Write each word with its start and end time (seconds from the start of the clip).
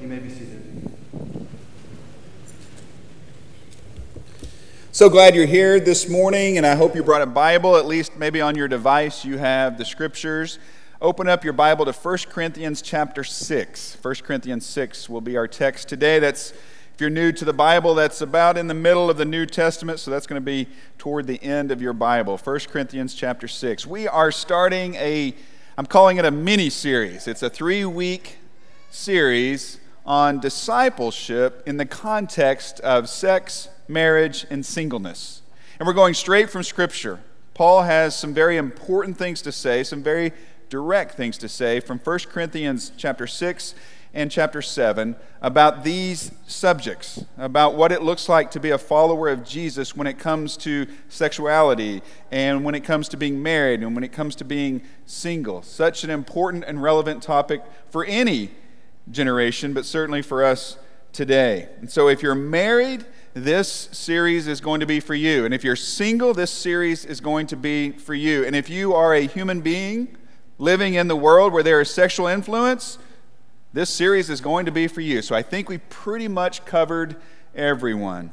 You 0.00 0.06
may 0.06 0.20
be 0.20 0.28
seated. 0.28 0.96
So 4.92 5.08
glad 5.08 5.34
you're 5.34 5.44
here 5.44 5.80
this 5.80 6.08
morning, 6.08 6.56
and 6.56 6.64
I 6.64 6.76
hope 6.76 6.94
you 6.94 7.02
brought 7.02 7.22
a 7.22 7.26
Bible. 7.26 7.76
At 7.76 7.86
least 7.86 8.16
maybe 8.16 8.40
on 8.40 8.54
your 8.54 8.68
device 8.68 9.24
you 9.24 9.38
have 9.38 9.76
the 9.76 9.84
scriptures. 9.84 10.60
Open 11.02 11.28
up 11.28 11.42
your 11.42 11.52
Bible 11.52 11.84
to 11.84 11.92
1 11.92 12.18
Corinthians 12.30 12.80
chapter 12.80 13.24
6. 13.24 13.98
1 14.00 14.14
Corinthians 14.22 14.64
6 14.66 15.08
will 15.08 15.20
be 15.20 15.36
our 15.36 15.48
text 15.48 15.88
today. 15.88 16.20
That's 16.20 16.52
if 16.52 17.00
you're 17.00 17.10
new 17.10 17.32
to 17.32 17.44
the 17.44 17.52
Bible, 17.52 17.96
that's 17.96 18.20
about 18.20 18.56
in 18.56 18.68
the 18.68 18.74
middle 18.74 19.10
of 19.10 19.16
the 19.16 19.24
New 19.24 19.46
Testament, 19.46 19.98
so 19.98 20.12
that's 20.12 20.28
going 20.28 20.40
to 20.40 20.46
be 20.46 20.68
toward 20.98 21.26
the 21.26 21.42
end 21.42 21.72
of 21.72 21.82
your 21.82 21.92
Bible. 21.92 22.38
1 22.38 22.60
Corinthians 22.70 23.14
chapter 23.14 23.48
6. 23.48 23.84
We 23.84 24.06
are 24.06 24.30
starting 24.30 24.94
a 24.94 25.34
I'm 25.76 25.86
calling 25.86 26.18
it 26.18 26.24
a 26.24 26.30
mini 26.30 26.70
series. 26.70 27.26
It's 27.26 27.42
a 27.42 27.50
3-week 27.50 28.38
series 28.90 29.78
on 30.08 30.40
discipleship 30.40 31.62
in 31.66 31.76
the 31.76 31.84
context 31.84 32.80
of 32.80 33.10
sex, 33.10 33.68
marriage, 33.88 34.46
and 34.48 34.64
singleness. 34.64 35.42
And 35.78 35.86
we're 35.86 35.92
going 35.92 36.14
straight 36.14 36.48
from 36.48 36.62
Scripture. 36.62 37.20
Paul 37.52 37.82
has 37.82 38.16
some 38.16 38.32
very 38.32 38.56
important 38.56 39.18
things 39.18 39.42
to 39.42 39.52
say, 39.52 39.84
some 39.84 40.02
very 40.02 40.32
direct 40.70 41.14
things 41.14 41.36
to 41.38 41.48
say 41.48 41.78
from 41.80 41.98
1 41.98 42.20
Corinthians 42.30 42.90
chapter 42.96 43.26
6 43.26 43.74
and 44.14 44.30
chapter 44.30 44.62
7 44.62 45.14
about 45.42 45.84
these 45.84 46.32
subjects, 46.46 47.22
about 47.36 47.74
what 47.74 47.92
it 47.92 48.00
looks 48.00 48.30
like 48.30 48.50
to 48.52 48.60
be 48.60 48.70
a 48.70 48.78
follower 48.78 49.28
of 49.28 49.44
Jesus 49.44 49.94
when 49.94 50.06
it 50.06 50.18
comes 50.18 50.56
to 50.56 50.86
sexuality 51.10 52.00
and 52.30 52.64
when 52.64 52.74
it 52.74 52.82
comes 52.82 53.10
to 53.10 53.18
being 53.18 53.42
married 53.42 53.80
and 53.80 53.94
when 53.94 54.04
it 54.04 54.12
comes 54.12 54.34
to 54.36 54.44
being 54.44 54.80
single. 55.04 55.60
Such 55.60 56.02
an 56.02 56.08
important 56.08 56.64
and 56.66 56.82
relevant 56.82 57.22
topic 57.22 57.62
for 57.90 58.06
any 58.06 58.52
generation, 59.10 59.72
but 59.72 59.84
certainly 59.84 60.22
for 60.22 60.44
us 60.44 60.76
today. 61.12 61.68
And 61.80 61.90
so 61.90 62.08
if 62.08 62.22
you're 62.22 62.34
married, 62.34 63.04
this 63.34 63.88
series 63.92 64.46
is 64.46 64.60
going 64.60 64.80
to 64.80 64.86
be 64.86 65.00
for 65.00 65.14
you. 65.14 65.44
And 65.44 65.54
if 65.54 65.64
you're 65.64 65.76
single, 65.76 66.34
this 66.34 66.50
series 66.50 67.04
is 67.04 67.20
going 67.20 67.46
to 67.48 67.56
be 67.56 67.92
for 67.92 68.14
you. 68.14 68.44
And 68.44 68.54
if 68.54 68.68
you 68.68 68.94
are 68.94 69.14
a 69.14 69.26
human 69.26 69.60
being 69.60 70.16
living 70.58 70.94
in 70.94 71.08
the 71.08 71.16
world 71.16 71.52
where 71.52 71.62
there 71.62 71.80
is 71.80 71.90
sexual 71.90 72.26
influence, 72.26 72.98
this 73.72 73.90
series 73.90 74.30
is 74.30 74.40
going 74.40 74.66
to 74.66 74.72
be 74.72 74.88
for 74.88 75.00
you. 75.00 75.22
So 75.22 75.34
I 75.34 75.42
think 75.42 75.68
we 75.68 75.78
pretty 75.78 76.28
much 76.28 76.64
covered 76.64 77.16
everyone. 77.54 78.32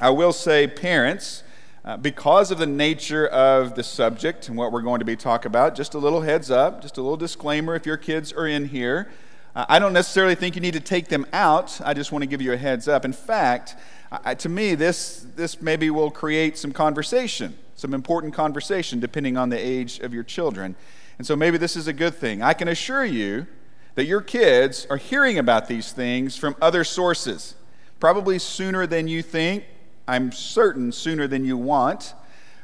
I 0.00 0.10
will 0.10 0.32
say, 0.32 0.66
parents, 0.66 1.42
uh, 1.84 1.96
because 1.96 2.50
of 2.50 2.58
the 2.58 2.66
nature 2.66 3.26
of 3.26 3.74
the 3.74 3.82
subject 3.82 4.48
and 4.48 4.56
what 4.56 4.72
we're 4.72 4.82
going 4.82 5.00
to 5.00 5.04
be 5.04 5.16
talking 5.16 5.48
about, 5.48 5.74
just 5.74 5.94
a 5.94 5.98
little 5.98 6.22
heads 6.22 6.50
up, 6.50 6.80
just 6.80 6.96
a 6.96 7.02
little 7.02 7.16
disclaimer 7.16 7.74
if 7.74 7.86
your 7.86 7.96
kids 7.96 8.32
are 8.32 8.46
in 8.46 8.66
here. 8.68 9.10
I 9.54 9.78
don't 9.78 9.92
necessarily 9.92 10.34
think 10.34 10.54
you 10.54 10.62
need 10.62 10.74
to 10.74 10.80
take 10.80 11.08
them 11.08 11.26
out. 11.32 11.78
I 11.84 11.92
just 11.92 12.10
want 12.10 12.22
to 12.22 12.26
give 12.26 12.40
you 12.40 12.52
a 12.52 12.56
heads 12.56 12.88
up. 12.88 13.04
In 13.04 13.12
fact, 13.12 13.76
I, 14.10 14.34
to 14.36 14.48
me, 14.48 14.74
this, 14.74 15.26
this 15.36 15.60
maybe 15.60 15.90
will 15.90 16.10
create 16.10 16.56
some 16.56 16.72
conversation, 16.72 17.58
some 17.74 17.92
important 17.92 18.32
conversation, 18.32 18.98
depending 18.98 19.36
on 19.36 19.50
the 19.50 19.58
age 19.58 19.98
of 20.00 20.14
your 20.14 20.22
children. 20.22 20.74
And 21.18 21.26
so 21.26 21.36
maybe 21.36 21.58
this 21.58 21.76
is 21.76 21.86
a 21.86 21.92
good 21.92 22.14
thing. 22.14 22.42
I 22.42 22.54
can 22.54 22.68
assure 22.68 23.04
you 23.04 23.46
that 23.94 24.06
your 24.06 24.22
kids 24.22 24.86
are 24.88 24.96
hearing 24.96 25.38
about 25.38 25.68
these 25.68 25.92
things 25.92 26.36
from 26.36 26.56
other 26.62 26.82
sources, 26.82 27.54
probably 28.00 28.38
sooner 28.38 28.86
than 28.86 29.06
you 29.06 29.22
think. 29.22 29.64
I'm 30.08 30.32
certain 30.32 30.92
sooner 30.92 31.26
than 31.26 31.44
you 31.44 31.58
want 31.58 32.14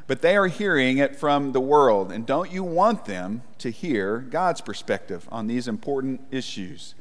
but 0.08 0.22
they 0.22 0.36
are 0.36 0.48
hearing 0.48 0.98
it 0.98 1.14
from 1.14 1.52
the 1.52 1.60
world. 1.60 2.10
And 2.10 2.26
don't 2.26 2.50
you 2.50 2.64
want 2.64 3.04
them 3.04 3.42
to 3.58 3.70
hear 3.70 4.18
God's 4.18 4.62
perspective 4.62 5.28
on 5.30 5.46
these 5.46 5.68
important 5.68 6.22
issues? 6.30 6.94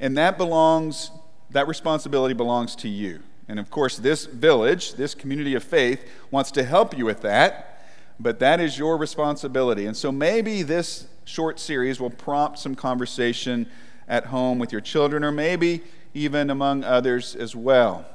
And 0.00 0.16
that 0.16 0.38
belongs, 0.38 1.10
that 1.50 1.68
responsibility 1.68 2.34
belongs 2.34 2.74
to 2.76 2.88
you. 2.88 3.20
And 3.46 3.60
of 3.60 3.70
course, 3.70 3.98
this 3.98 4.24
village, 4.24 4.94
this 4.94 5.14
community 5.14 5.54
of 5.54 5.62
faith, 5.62 6.04
wants 6.30 6.50
to 6.52 6.64
help 6.64 6.96
you 6.96 7.04
with 7.04 7.20
that, 7.20 7.84
but 8.18 8.38
that 8.40 8.58
is 8.58 8.78
your 8.78 8.96
responsibility. 8.96 9.84
And 9.84 9.96
so 9.96 10.10
maybe 10.10 10.62
this 10.62 11.06
short 11.26 11.60
series 11.60 12.00
will 12.00 12.10
prompt 12.10 12.58
some 12.58 12.74
conversation 12.74 13.68
at 14.08 14.26
home 14.26 14.58
with 14.58 14.72
your 14.72 14.80
children, 14.80 15.22
or 15.22 15.30
maybe 15.30 15.82
even 16.14 16.48
among 16.48 16.84
others 16.84 17.36
as 17.36 17.54
well. 17.54 18.06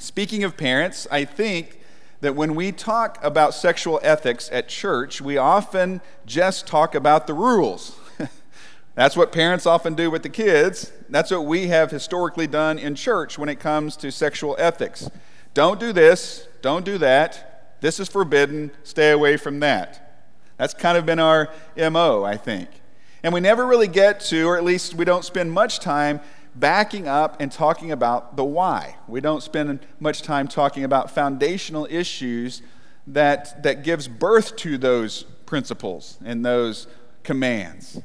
Speaking 0.00 0.42
of 0.42 0.56
parents, 0.56 1.06
I 1.12 1.24
think 1.24 1.78
that 2.22 2.36
when 2.36 2.54
we 2.54 2.70
talk 2.70 3.18
about 3.22 3.52
sexual 3.52 3.98
ethics 4.00 4.48
at 4.52 4.68
church, 4.68 5.20
we 5.20 5.36
often 5.36 6.00
just 6.24 6.68
talk 6.68 6.94
about 6.94 7.26
the 7.26 7.34
rules. 7.34 7.98
That's 8.94 9.16
what 9.16 9.32
parents 9.32 9.66
often 9.66 9.94
do 9.94 10.08
with 10.08 10.22
the 10.22 10.28
kids. 10.28 10.92
That's 11.08 11.32
what 11.32 11.44
we 11.44 11.66
have 11.66 11.90
historically 11.90 12.46
done 12.46 12.78
in 12.78 12.94
church 12.94 13.38
when 13.38 13.48
it 13.48 13.58
comes 13.58 13.96
to 13.96 14.12
sexual 14.12 14.54
ethics. 14.60 15.10
Don't 15.52 15.80
do 15.80 15.92
this, 15.92 16.46
don't 16.62 16.84
do 16.84 16.96
that. 16.98 17.76
This 17.80 17.98
is 17.98 18.08
forbidden, 18.08 18.70
stay 18.84 19.10
away 19.10 19.36
from 19.36 19.58
that. 19.58 20.22
That's 20.58 20.74
kind 20.74 20.96
of 20.96 21.04
been 21.04 21.18
our 21.18 21.50
MO, 21.76 22.22
I 22.22 22.36
think. 22.36 22.68
And 23.24 23.34
we 23.34 23.40
never 23.40 23.66
really 23.66 23.88
get 23.88 24.20
to, 24.26 24.46
or 24.46 24.56
at 24.56 24.62
least 24.62 24.94
we 24.94 25.04
don't 25.04 25.24
spend 25.24 25.50
much 25.50 25.80
time 25.80 26.20
backing 26.54 27.08
up 27.08 27.40
and 27.40 27.50
talking 27.50 27.92
about 27.92 28.36
the 28.36 28.44
why. 28.44 28.96
We 29.08 29.20
don't 29.20 29.42
spend 29.42 29.80
much 30.00 30.22
time 30.22 30.48
talking 30.48 30.84
about 30.84 31.10
foundational 31.10 31.86
issues 31.90 32.62
that, 33.06 33.62
that 33.62 33.82
gives 33.82 34.08
birth 34.08 34.56
to 34.56 34.78
those 34.78 35.24
principles 35.46 36.18
and 36.24 36.44
those 36.44 36.86
commands. 37.22 38.00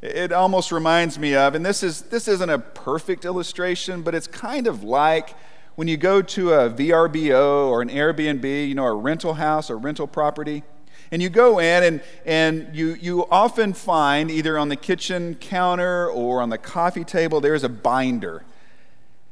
It 0.00 0.32
almost 0.32 0.70
reminds 0.70 1.18
me 1.18 1.34
of, 1.34 1.54
and 1.54 1.66
this, 1.66 1.82
is, 1.82 2.02
this 2.02 2.28
isn't 2.28 2.50
a 2.50 2.58
perfect 2.58 3.24
illustration, 3.24 4.02
but 4.02 4.14
it's 4.14 4.28
kind 4.28 4.66
of 4.66 4.84
like 4.84 5.34
when 5.74 5.88
you 5.88 5.96
go 5.96 6.22
to 6.22 6.52
a 6.52 6.70
VRBO 6.70 7.68
or 7.68 7.82
an 7.82 7.88
Airbnb, 7.88 8.68
you 8.68 8.74
know, 8.74 8.84
a 8.84 8.94
rental 8.94 9.34
house 9.34 9.70
or 9.70 9.76
rental 9.76 10.06
property 10.06 10.62
and 11.10 11.22
you 11.22 11.28
go 11.28 11.58
in, 11.58 11.82
and, 11.82 12.02
and 12.26 12.74
you, 12.74 12.94
you 12.94 13.26
often 13.30 13.72
find 13.72 14.30
either 14.30 14.58
on 14.58 14.68
the 14.68 14.76
kitchen 14.76 15.34
counter 15.36 16.08
or 16.08 16.40
on 16.40 16.50
the 16.50 16.58
coffee 16.58 17.04
table, 17.04 17.40
there's 17.40 17.64
a 17.64 17.68
binder. 17.68 18.44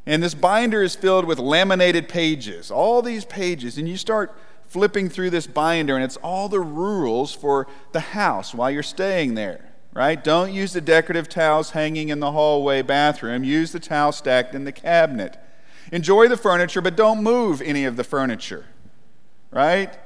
And 0.07 0.23
this 0.23 0.35
binder 0.35 0.83
is 0.83 0.95
filled 0.95 1.25
with 1.25 1.39
laminated 1.39 2.09
pages, 2.09 2.71
all 2.71 3.03
these 3.03 3.25
pages. 3.25 3.77
And 3.77 3.89
you 3.89 3.97
start 3.97 4.35
flipping 4.69 5.09
through 5.09 5.31
this 5.31 5.47
binder, 5.47 5.95
and 5.95 6.05
it's 6.05 6.17
all 6.19 6.49
the 6.49 6.61
rules 6.61 7.35
for 7.35 7.67
the 7.93 8.01
house 8.01 8.55
while 8.55 8.71
you're 8.71 8.83
staying 8.83 9.35
there, 9.35 9.73
right? 9.93 10.23
Don't 10.23 10.53
use 10.53 10.73
the 10.73 10.81
decorative 10.81 11.29
towels 11.29 11.71
hanging 11.71 12.09
in 12.09 12.21
the 12.21 12.33
hallway 12.33 12.83
bathroom, 12.83 13.45
use 13.45 13.73
the 13.73 13.81
towel 13.81 14.13
stacked 14.13 14.55
in 14.55 14.65
the 14.65 14.73
cabinet. 14.73 15.39
Enjoy 15.93 16.27
the 16.29 16.37
furniture, 16.37 16.81
but 16.81 16.97
don't 16.97 17.23
move 17.23 17.63
any 17.63 17.85
of 17.85 17.97
the 17.97 18.05
furniture, 18.05 18.67
right? 19.51 19.97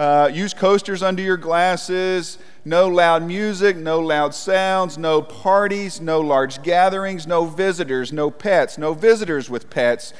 Uh, 0.00 0.30
use 0.32 0.54
coasters 0.54 1.02
under 1.02 1.22
your 1.22 1.36
glasses. 1.36 2.38
No 2.64 2.88
loud 2.88 3.22
music, 3.22 3.76
no 3.76 4.00
loud 4.00 4.34
sounds, 4.34 4.96
no 4.96 5.20
parties, 5.20 6.00
no 6.00 6.22
large 6.22 6.62
gatherings, 6.62 7.26
no 7.26 7.44
visitors, 7.44 8.10
no 8.10 8.30
pets, 8.30 8.78
no 8.78 8.94
visitors 8.94 9.50
with 9.50 9.68
pets. 9.68 10.14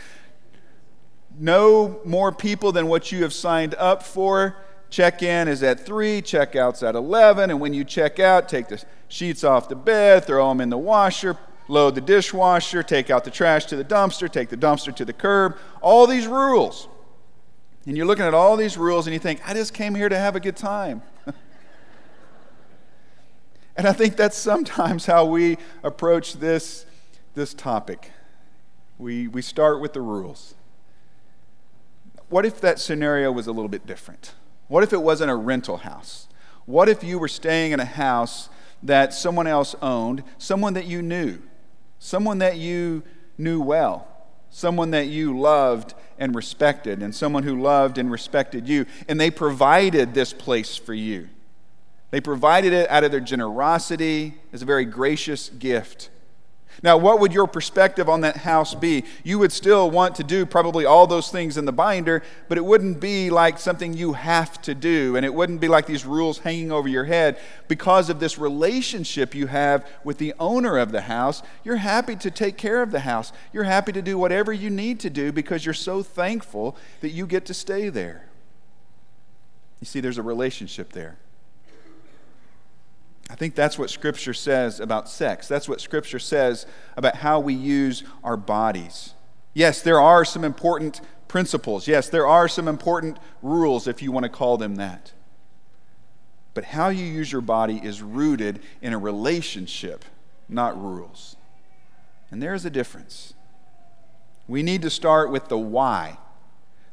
No 1.38 1.98
more 2.04 2.30
people 2.30 2.72
than 2.72 2.88
what 2.88 3.10
you 3.10 3.22
have 3.22 3.32
signed 3.32 3.74
up 3.76 4.02
for. 4.02 4.54
Check 4.90 5.22
in 5.22 5.48
is 5.48 5.62
at 5.62 5.80
3, 5.80 6.20
check 6.20 6.54
out's 6.54 6.82
at 6.82 6.94
11, 6.94 7.48
and 7.48 7.58
when 7.58 7.72
you 7.72 7.82
check 7.82 8.18
out, 8.20 8.50
take 8.50 8.68
the 8.68 8.84
sheets 9.08 9.44
off 9.44 9.70
the 9.70 9.76
bed, 9.76 10.26
throw 10.26 10.46
them 10.50 10.60
in 10.60 10.68
the 10.68 10.76
washer, 10.76 11.38
load 11.68 11.94
the 11.94 12.02
dishwasher, 12.02 12.82
take 12.82 13.08
out 13.08 13.24
the 13.24 13.30
trash 13.30 13.64
to 13.64 13.76
the 13.76 13.84
dumpster, 13.84 14.30
take 14.30 14.50
the 14.50 14.58
dumpster 14.58 14.94
to 14.94 15.06
the 15.06 15.14
curb. 15.14 15.56
All 15.80 16.06
these 16.06 16.26
rules. 16.26 16.86
And 17.86 17.96
you're 17.96 18.06
looking 18.06 18.24
at 18.24 18.34
all 18.34 18.56
these 18.56 18.76
rules 18.76 19.06
and 19.06 19.14
you 19.14 19.20
think, 19.20 19.40
I 19.48 19.54
just 19.54 19.72
came 19.72 19.94
here 19.94 20.08
to 20.08 20.18
have 20.18 20.36
a 20.36 20.40
good 20.40 20.56
time. 20.56 21.02
and 23.76 23.86
I 23.86 23.92
think 23.92 24.16
that's 24.16 24.36
sometimes 24.36 25.06
how 25.06 25.24
we 25.24 25.56
approach 25.82 26.34
this, 26.34 26.84
this 27.34 27.54
topic. 27.54 28.10
We, 28.98 29.28
we 29.28 29.40
start 29.40 29.80
with 29.80 29.94
the 29.94 30.02
rules. 30.02 30.54
What 32.28 32.44
if 32.44 32.60
that 32.60 32.78
scenario 32.78 33.32
was 33.32 33.46
a 33.46 33.52
little 33.52 33.68
bit 33.68 33.86
different? 33.86 34.34
What 34.68 34.84
if 34.84 34.92
it 34.92 35.02
wasn't 35.02 35.30
a 35.30 35.36
rental 35.36 35.78
house? 35.78 36.28
What 36.66 36.88
if 36.88 37.02
you 37.02 37.18
were 37.18 37.28
staying 37.28 37.72
in 37.72 37.80
a 37.80 37.86
house 37.86 38.50
that 38.82 39.14
someone 39.14 39.46
else 39.46 39.74
owned, 39.80 40.22
someone 40.36 40.74
that 40.74 40.86
you 40.86 41.00
knew, 41.00 41.40
someone 41.98 42.38
that 42.38 42.58
you 42.58 43.02
knew 43.38 43.60
well? 43.60 44.06
someone 44.50 44.90
that 44.90 45.06
you 45.06 45.38
loved 45.38 45.94
and 46.20 46.34
respected, 46.34 47.02
and 47.02 47.12
someone 47.12 47.42
who 47.42 47.60
loved 47.60 47.98
and 47.98 48.12
respected 48.12 48.68
you. 48.68 48.86
And 49.08 49.18
they 49.18 49.30
provided 49.30 50.14
this 50.14 50.32
place 50.32 50.76
for 50.76 50.94
you. 50.94 51.28
They 52.10 52.20
provided 52.20 52.72
it 52.72 52.88
out 52.90 53.02
of 53.02 53.10
their 53.10 53.20
generosity 53.20 54.34
as 54.52 54.62
a 54.62 54.66
very 54.66 54.84
gracious 54.84 55.48
gift. 55.48 56.10
Now, 56.82 56.96
what 56.96 57.20
would 57.20 57.32
your 57.32 57.46
perspective 57.46 58.08
on 58.08 58.22
that 58.22 58.38
house 58.38 58.74
be? 58.74 59.04
You 59.22 59.38
would 59.38 59.52
still 59.52 59.90
want 59.90 60.14
to 60.16 60.24
do 60.24 60.46
probably 60.46 60.84
all 60.84 61.06
those 61.06 61.30
things 61.30 61.56
in 61.56 61.64
the 61.64 61.72
binder, 61.72 62.22
but 62.48 62.56
it 62.56 62.64
wouldn't 62.64 63.00
be 63.00 63.28
like 63.28 63.58
something 63.58 63.92
you 63.92 64.14
have 64.14 64.60
to 64.62 64.74
do, 64.74 65.16
and 65.16 65.26
it 65.26 65.34
wouldn't 65.34 65.60
be 65.60 65.68
like 65.68 65.86
these 65.86 66.06
rules 66.06 66.38
hanging 66.38 66.72
over 66.72 66.88
your 66.88 67.04
head. 67.04 67.38
Because 67.68 68.08
of 68.08 68.20
this 68.20 68.38
relationship 68.38 69.34
you 69.34 69.46
have 69.48 69.86
with 70.04 70.18
the 70.18 70.32
owner 70.38 70.78
of 70.78 70.92
the 70.92 71.02
house, 71.02 71.42
you're 71.64 71.76
happy 71.76 72.16
to 72.16 72.30
take 72.30 72.56
care 72.56 72.82
of 72.82 72.90
the 72.90 73.00
house. 73.00 73.32
You're 73.52 73.64
happy 73.64 73.92
to 73.92 74.02
do 74.02 74.16
whatever 74.16 74.52
you 74.52 74.70
need 74.70 75.00
to 75.00 75.10
do 75.10 75.32
because 75.32 75.64
you're 75.64 75.74
so 75.74 76.02
thankful 76.02 76.76
that 77.00 77.10
you 77.10 77.26
get 77.26 77.44
to 77.46 77.54
stay 77.54 77.88
there. 77.88 78.26
You 79.80 79.86
see, 79.86 80.00
there's 80.00 80.18
a 80.18 80.22
relationship 80.22 80.92
there. 80.92 81.18
I 83.30 83.36
think 83.36 83.54
that's 83.54 83.78
what 83.78 83.90
Scripture 83.90 84.34
says 84.34 84.80
about 84.80 85.08
sex. 85.08 85.46
That's 85.46 85.68
what 85.68 85.80
Scripture 85.80 86.18
says 86.18 86.66
about 86.96 87.14
how 87.14 87.38
we 87.38 87.54
use 87.54 88.02
our 88.24 88.36
bodies. 88.36 89.14
Yes, 89.54 89.82
there 89.82 90.00
are 90.00 90.24
some 90.24 90.44
important 90.44 91.00
principles. 91.28 91.86
Yes, 91.86 92.08
there 92.08 92.26
are 92.26 92.48
some 92.48 92.66
important 92.66 93.18
rules, 93.40 93.86
if 93.86 94.02
you 94.02 94.10
want 94.10 94.24
to 94.24 94.28
call 94.30 94.56
them 94.56 94.74
that. 94.76 95.12
But 96.54 96.64
how 96.64 96.88
you 96.88 97.04
use 97.04 97.30
your 97.30 97.40
body 97.40 97.80
is 97.82 98.02
rooted 98.02 98.60
in 98.82 98.92
a 98.92 98.98
relationship, 98.98 100.04
not 100.48 100.80
rules. 100.80 101.36
And 102.32 102.42
there 102.42 102.54
is 102.54 102.64
a 102.64 102.70
difference. 102.70 103.34
We 104.48 104.64
need 104.64 104.82
to 104.82 104.90
start 104.90 105.30
with 105.30 105.48
the 105.48 105.58
why, 105.58 106.18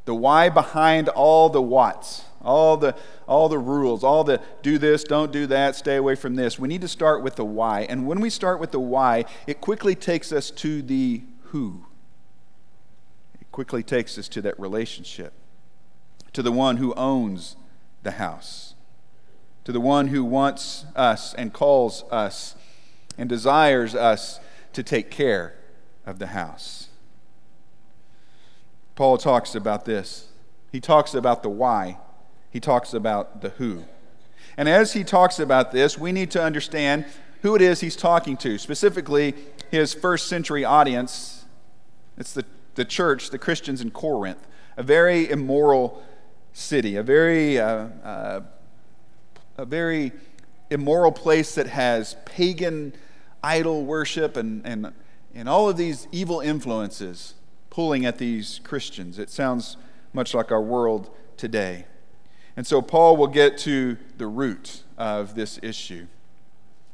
the 0.05 0.13
why 0.13 0.49
behind 0.49 1.09
all 1.09 1.49
the 1.49 1.61
whats 1.63 2.25
all 2.41 2.77
the, 2.77 2.95
all 3.27 3.49
the 3.49 3.57
rules, 3.57 4.03
all 4.03 4.23
the 4.23 4.41
do 4.61 4.77
this, 4.77 5.03
don't 5.03 5.31
do 5.31 5.47
that, 5.47 5.75
stay 5.75 5.95
away 5.95 6.15
from 6.15 6.35
this. 6.35 6.59
We 6.59 6.67
need 6.67 6.81
to 6.81 6.87
start 6.87 7.23
with 7.23 7.35
the 7.35 7.45
why. 7.45 7.81
And 7.81 8.07
when 8.07 8.19
we 8.19 8.29
start 8.29 8.59
with 8.59 8.71
the 8.71 8.79
why, 8.79 9.25
it 9.45 9.61
quickly 9.61 9.95
takes 9.95 10.31
us 10.31 10.51
to 10.51 10.81
the 10.81 11.23
who. 11.45 11.85
It 13.39 13.51
quickly 13.51 13.83
takes 13.83 14.17
us 14.17 14.27
to 14.29 14.41
that 14.43 14.59
relationship, 14.59 15.33
to 16.33 16.41
the 16.41 16.51
one 16.51 16.77
who 16.77 16.93
owns 16.95 17.55
the 18.03 18.11
house, 18.11 18.75
to 19.65 19.71
the 19.71 19.81
one 19.81 20.07
who 20.07 20.23
wants 20.23 20.85
us 20.95 21.33
and 21.33 21.51
calls 21.53 22.03
us 22.11 22.55
and 23.17 23.27
desires 23.27 23.95
us 23.95 24.39
to 24.73 24.83
take 24.83 25.09
care 25.09 25.55
of 26.05 26.19
the 26.19 26.27
house. 26.27 26.87
Paul 28.95 29.17
talks 29.17 29.55
about 29.55 29.85
this. 29.85 30.29
He 30.71 30.79
talks 30.79 31.13
about 31.13 31.43
the 31.43 31.49
why 31.49 31.97
he 32.57 32.59
talks 32.59 32.91
about 32.91 33.41
the 33.41 33.49
who. 33.49 33.83
And 34.57 34.67
as 34.67 34.93
he 34.93 35.03
talks 35.03 35.37
about 35.37 35.71
this, 35.71 35.95
we 35.95 36.11
need 36.11 36.31
to 36.31 36.41
understand 36.41 37.05
who 37.43 37.53
it 37.53 37.61
is 37.61 37.81
he's 37.81 37.95
talking 37.95 38.35
to, 38.37 38.57
specifically 38.57 39.35
his 39.69 39.93
first 39.93 40.27
century 40.27 40.65
audience. 40.65 41.45
It's 42.17 42.33
the, 42.33 42.45
the 42.73 42.83
church, 42.83 43.29
the 43.29 43.37
Christians 43.37 43.79
in 43.79 43.91
Corinth, 43.91 44.47
a 44.75 44.81
very 44.81 45.29
immoral 45.29 46.03
city, 46.51 46.95
a 46.95 47.03
very, 47.03 47.59
uh, 47.59 47.89
uh, 48.03 48.41
a 49.59 49.65
very 49.65 50.11
immoral 50.71 51.11
place 51.11 51.53
that 51.53 51.67
has 51.67 52.15
pagan 52.25 52.91
idol 53.43 53.85
worship 53.85 54.35
and, 54.35 54.65
and, 54.65 54.91
and 55.35 55.47
all 55.47 55.69
of 55.69 55.77
these 55.77 56.07
evil 56.11 56.39
influences 56.39 57.35
pulling 57.69 58.03
at 58.03 58.17
these 58.17 58.61
Christians. 58.63 59.19
It 59.19 59.29
sounds 59.29 59.77
much 60.11 60.33
like 60.33 60.51
our 60.51 60.59
world 60.59 61.11
today. 61.37 61.85
And 62.57 62.65
so 62.65 62.81
Paul 62.81 63.15
will 63.15 63.27
get 63.27 63.57
to 63.59 63.97
the 64.17 64.25
root 64.25 64.81
of 64.97 65.35
this 65.35 65.59
issue. 65.61 66.07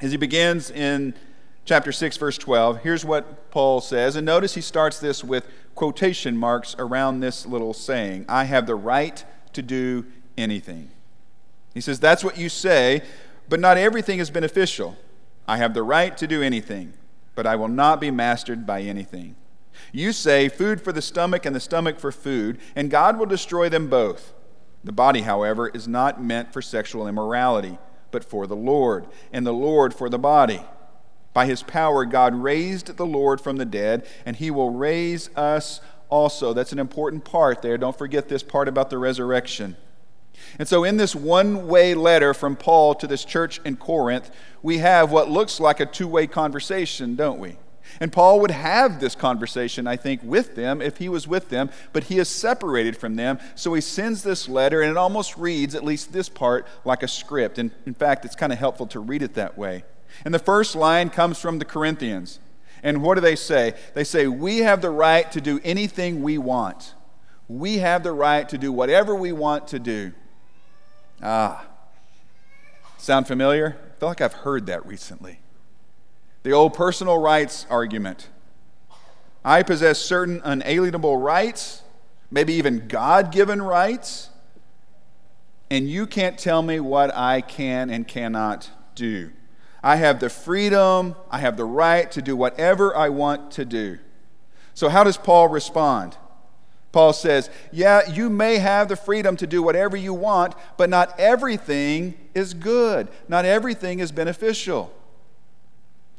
As 0.02 0.12
he 0.12 0.18
begins 0.18 0.70
in 0.70 1.16
chapter 1.64 1.94
6, 1.94 2.18
verse 2.18 2.38
12, 2.38 2.84
here's 2.84 3.06
what 3.06 3.50
Paul 3.50 3.80
says. 3.80 4.18
And 4.18 4.26
notice 4.26 4.56
he 4.56 4.62
starts 4.62 5.00
this 5.00 5.24
with 5.24 5.48
quotation 5.74 6.38
marks 6.38 6.76
around 6.78 7.22
this 7.22 7.46
little 7.46 7.74
saying 7.74 8.26
I 8.28 8.44
have 8.44 8.68
the 8.68 8.76
right 8.76 9.24
to 9.54 9.62
do 9.62 10.06
anything. 10.38 10.92
He 11.74 11.80
says, 11.80 11.98
That's 12.00 12.26
what 12.26 12.38
you 12.38 12.50
say, 12.50 13.02
but 13.48 13.62
not 13.62 13.78
everything 13.78 14.20
is 14.20 14.30
beneficial. 14.30 14.98
I 15.48 15.58
have 15.58 15.74
the 15.74 15.84
right 15.84 16.16
to 16.18 16.28
do 16.28 16.44
anything, 16.44 16.94
but 17.36 17.48
I 17.48 17.56
will 17.56 17.70
not 17.70 18.02
be 18.02 18.12
mastered 18.12 18.66
by 18.66 18.82
anything. 18.82 19.38
You 19.94 20.12
say, 20.12 20.50
Food 20.50 20.82
for 20.82 20.92
the 20.92 21.02
stomach 21.02 21.46
and 21.46 21.56
the 21.56 21.62
stomach 21.62 22.00
for 22.00 22.12
food, 22.12 22.60
and 22.76 22.92
God 22.92 23.18
will 23.18 23.26
destroy 23.26 23.70
them 23.70 23.88
both. 23.88 24.34
The 24.84 24.92
body, 24.92 25.22
however, 25.22 25.70
is 25.70 25.88
not 25.88 26.22
meant 26.22 26.52
for 26.52 26.62
sexual 26.62 27.08
immorality, 27.08 27.78
but 28.12 28.24
for 28.24 28.48
the 28.48 28.56
Lord, 28.56 29.08
and 29.32 29.46
the 29.46 29.54
Lord 29.54 29.94
for 29.94 30.10
the 30.10 30.20
body. 30.20 30.62
By 31.34 31.46
his 31.46 31.64
power, 31.64 32.06
God 32.06 32.36
raised 32.36 32.98
the 32.98 33.06
Lord 33.06 33.42
from 33.42 33.58
the 33.58 33.66
dead, 33.66 34.06
and 34.26 34.36
he 34.36 34.52
will 34.52 34.72
raise 34.72 35.36
us 35.36 35.82
also. 36.10 36.54
That's 36.54 36.72
an 36.72 36.80
important 36.80 37.26
part 37.26 37.62
there. 37.62 37.78
Don't 37.78 37.98
forget 37.98 38.30
this 38.30 38.44
part 38.44 38.68
about 38.68 38.90
the 38.90 38.98
resurrection. 38.98 39.76
And 40.60 40.68
so, 40.68 40.84
in 40.84 40.98
this 40.98 41.16
one 41.16 41.68
way 41.68 41.94
letter 41.94 42.34
from 42.34 42.56
Paul 42.56 42.96
to 42.96 43.08
this 43.08 43.26
church 43.26 43.62
in 43.66 43.78
Corinth, 43.78 44.30
we 44.62 44.80
have 44.80 45.12
what 45.12 45.30
looks 45.30 45.60
like 45.60 45.80
a 45.80 45.86
two 45.86 46.08
way 46.08 46.28
conversation, 46.28 47.16
don't 47.16 47.40
we? 47.40 47.58
And 48.00 48.12
Paul 48.12 48.40
would 48.40 48.52
have 48.52 49.00
this 49.00 49.16
conversation, 49.16 49.88
I 49.88 49.96
think, 49.96 50.22
with 50.24 50.56
them 50.56 50.82
if 50.82 50.98
he 50.98 51.10
was 51.10 51.28
with 51.28 51.50
them, 51.50 51.70
but 51.92 52.06
he 52.06 52.18
is 52.18 52.30
separated 52.30 52.98
from 52.98 53.16
them. 53.16 53.40
So 53.56 53.74
he 53.74 53.82
sends 53.82 54.24
this 54.24 54.50
letter, 54.50 54.82
and 54.82 54.90
it 54.90 54.98
almost 54.98 55.38
reads, 55.38 55.76
at 55.76 55.84
least 55.84 56.14
this 56.14 56.30
part, 56.30 56.68
like 56.86 57.04
a 57.04 57.08
script. 57.08 57.58
And 57.58 57.72
in 57.86 57.94
fact, 57.94 58.26
it's 58.26 58.36
kind 58.36 58.52
of 58.52 58.60
helpful 58.60 58.88
to 58.88 59.00
read 59.00 59.22
it 59.22 59.36
that 59.36 59.58
way. 59.58 59.84
And 60.26 60.34
the 60.34 60.40
first 60.40 60.76
line 60.76 61.10
comes 61.10 61.40
from 61.40 61.60
the 61.60 61.66
Corinthians. 61.66 62.40
And 62.82 63.02
what 63.02 63.16
do 63.16 63.22
they 63.22 63.36
say? 63.36 63.74
They 63.94 64.04
say, 64.04 64.28
We 64.28 64.60
have 64.60 64.82
the 64.82 64.90
right 64.90 65.32
to 65.32 65.42
do 65.42 65.60
anything 65.64 66.22
we 66.22 66.38
want. 66.38 66.94
We 67.48 67.78
have 67.78 68.04
the 68.04 68.12
right 68.12 68.48
to 68.50 68.58
do 68.58 68.72
whatever 68.72 69.16
we 69.16 69.32
want 69.32 69.68
to 69.70 69.80
do. 69.80 70.14
Ah. 71.22 71.66
Sound 72.98 73.28
familiar? 73.28 73.78
I 73.78 74.00
feel 74.00 74.10
like 74.10 74.22
I've 74.22 74.34
heard 74.34 74.66
that 74.68 74.86
recently. 74.86 75.40
The 76.44 76.52
old 76.52 76.74
personal 76.74 77.18
rights 77.18 77.66
argument. 77.70 78.30
I 79.46 79.64
possess 79.64 80.00
certain 80.00 80.42
unalienable 80.44 81.18
rights, 81.18 81.82
maybe 82.30 82.54
even 82.54 82.88
God 82.88 83.32
given 83.32 83.62
rights, 83.62 84.30
and 85.70 85.90
you 85.90 86.06
can't 86.06 86.38
tell 86.38 86.62
me 86.62 86.80
what 86.80 87.16
I 87.16 87.42
can 87.42 87.90
and 87.90 88.08
cannot 88.08 88.70
do. 88.96 89.32
I 89.82 89.96
have 89.98 90.20
the 90.20 90.30
freedom, 90.30 91.16
I 91.32 91.40
have 91.40 91.58
the 91.58 91.66
right 91.66 92.10
to 92.12 92.22
do 92.22 92.36
whatever 92.36 92.96
I 92.96 93.10
want 93.10 93.52
to 93.52 93.66
do. 93.66 94.00
So, 94.74 94.90
how 94.90 95.04
does 95.04 95.18
Paul 95.18 95.48
respond? 95.50 96.18
Paul 96.92 97.12
says, 97.12 97.50
Yeah, 97.72 98.10
you 98.10 98.30
may 98.30 98.60
have 98.60 98.88
the 98.88 98.96
freedom 98.96 99.36
to 99.38 99.48
do 99.48 99.64
whatever 99.64 99.98
you 99.98 100.14
want, 100.14 100.56
but 100.78 100.90
not 100.90 101.20
everything 101.20 102.16
is 102.34 102.54
good. 102.54 103.10
Not 103.28 103.46
everything 103.46 104.00
is 104.00 104.12
beneficial. 104.12 104.94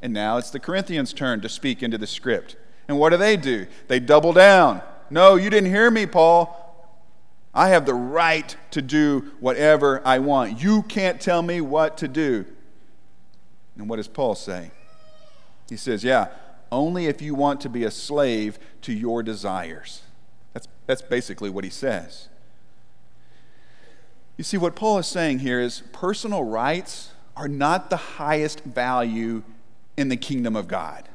And 0.05 0.13
now 0.13 0.37
it's 0.37 0.51
the 0.51 0.61
Corinthians' 0.61 1.15
turn 1.15 1.41
to 1.41 1.49
speak 1.49 1.83
into 1.83 1.97
the 1.97 2.07
script. 2.07 2.57
And 2.89 2.99
what 2.99 3.09
do 3.09 3.17
they 3.17 3.39
do? 3.39 3.67
They 3.89 4.01
double 4.01 4.35
down. 4.35 4.83
No, 5.09 5.37
you 5.37 5.49
didn't 5.49 5.71
hear 5.71 5.91
me, 5.91 6.05
Paul. 6.05 6.61
I 7.55 7.71
have 7.71 7.87
the 7.87 7.95
right 7.95 8.55
to 8.73 8.83
do 8.83 9.33
whatever 9.41 10.07
I 10.07 10.19
want. 10.19 10.63
You 10.63 10.83
can't 10.83 11.23
tell 11.23 11.41
me 11.41 11.63
what 11.63 11.97
to 11.99 12.09
do. 12.09 12.45
And 13.79 13.89
what 13.89 13.97
does 13.97 14.07
Paul 14.07 14.35
say? 14.35 14.73
He 15.71 15.77
says, 15.79 16.05
Yeah, 16.05 16.27
only 16.71 17.07
if 17.07 17.23
you 17.23 17.35
want 17.35 17.63
to 17.63 17.71
be 17.71 17.85
a 17.85 17.91
slave 17.91 18.59
to 18.83 18.93
your 18.93 19.23
desires. 19.23 20.03
That's, 20.53 20.69
that's 20.85 21.01
basically 21.01 21.49
what 21.49 21.65
he 21.65 21.71
says. 21.71 22.29
You 24.37 24.45
see, 24.45 24.59
what 24.59 24.77
Paul 24.77 24.99
is 24.99 25.07
saying 25.07 25.39
here 25.39 25.61
is 25.61 25.83
personal 25.93 26.45
rights 26.45 27.13
are 27.35 27.49
not 27.49 27.89
the 27.89 27.97
highest 27.97 28.61
value 28.65 29.43
in 29.97 30.09
the 30.09 30.17
kingdom 30.17 30.57
of 30.57 30.69
God. 30.69 31.09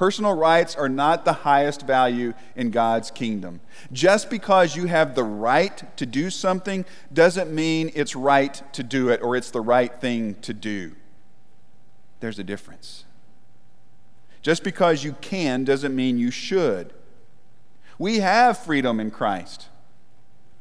Personal 0.00 0.34
rights 0.34 0.74
are 0.76 0.88
not 0.88 1.26
the 1.26 1.32
highest 1.34 1.82
value 1.82 2.32
in 2.56 2.70
God's 2.70 3.10
kingdom. 3.10 3.60
Just 3.92 4.30
because 4.30 4.74
you 4.74 4.86
have 4.86 5.14
the 5.14 5.24
right 5.24 5.94
to 5.98 6.06
do 6.06 6.30
something 6.30 6.86
doesn't 7.12 7.54
mean 7.54 7.92
it's 7.94 8.16
right 8.16 8.62
to 8.72 8.82
do 8.82 9.10
it 9.10 9.20
or 9.20 9.36
it's 9.36 9.50
the 9.50 9.60
right 9.60 9.92
thing 9.92 10.36
to 10.36 10.54
do. 10.54 10.96
There's 12.20 12.38
a 12.38 12.44
difference. 12.44 13.04
Just 14.40 14.64
because 14.64 15.04
you 15.04 15.12
can 15.20 15.64
doesn't 15.64 15.94
mean 15.94 16.16
you 16.16 16.30
should. 16.30 16.94
We 17.98 18.20
have 18.20 18.56
freedom 18.56 19.00
in 19.00 19.10
Christ. 19.10 19.68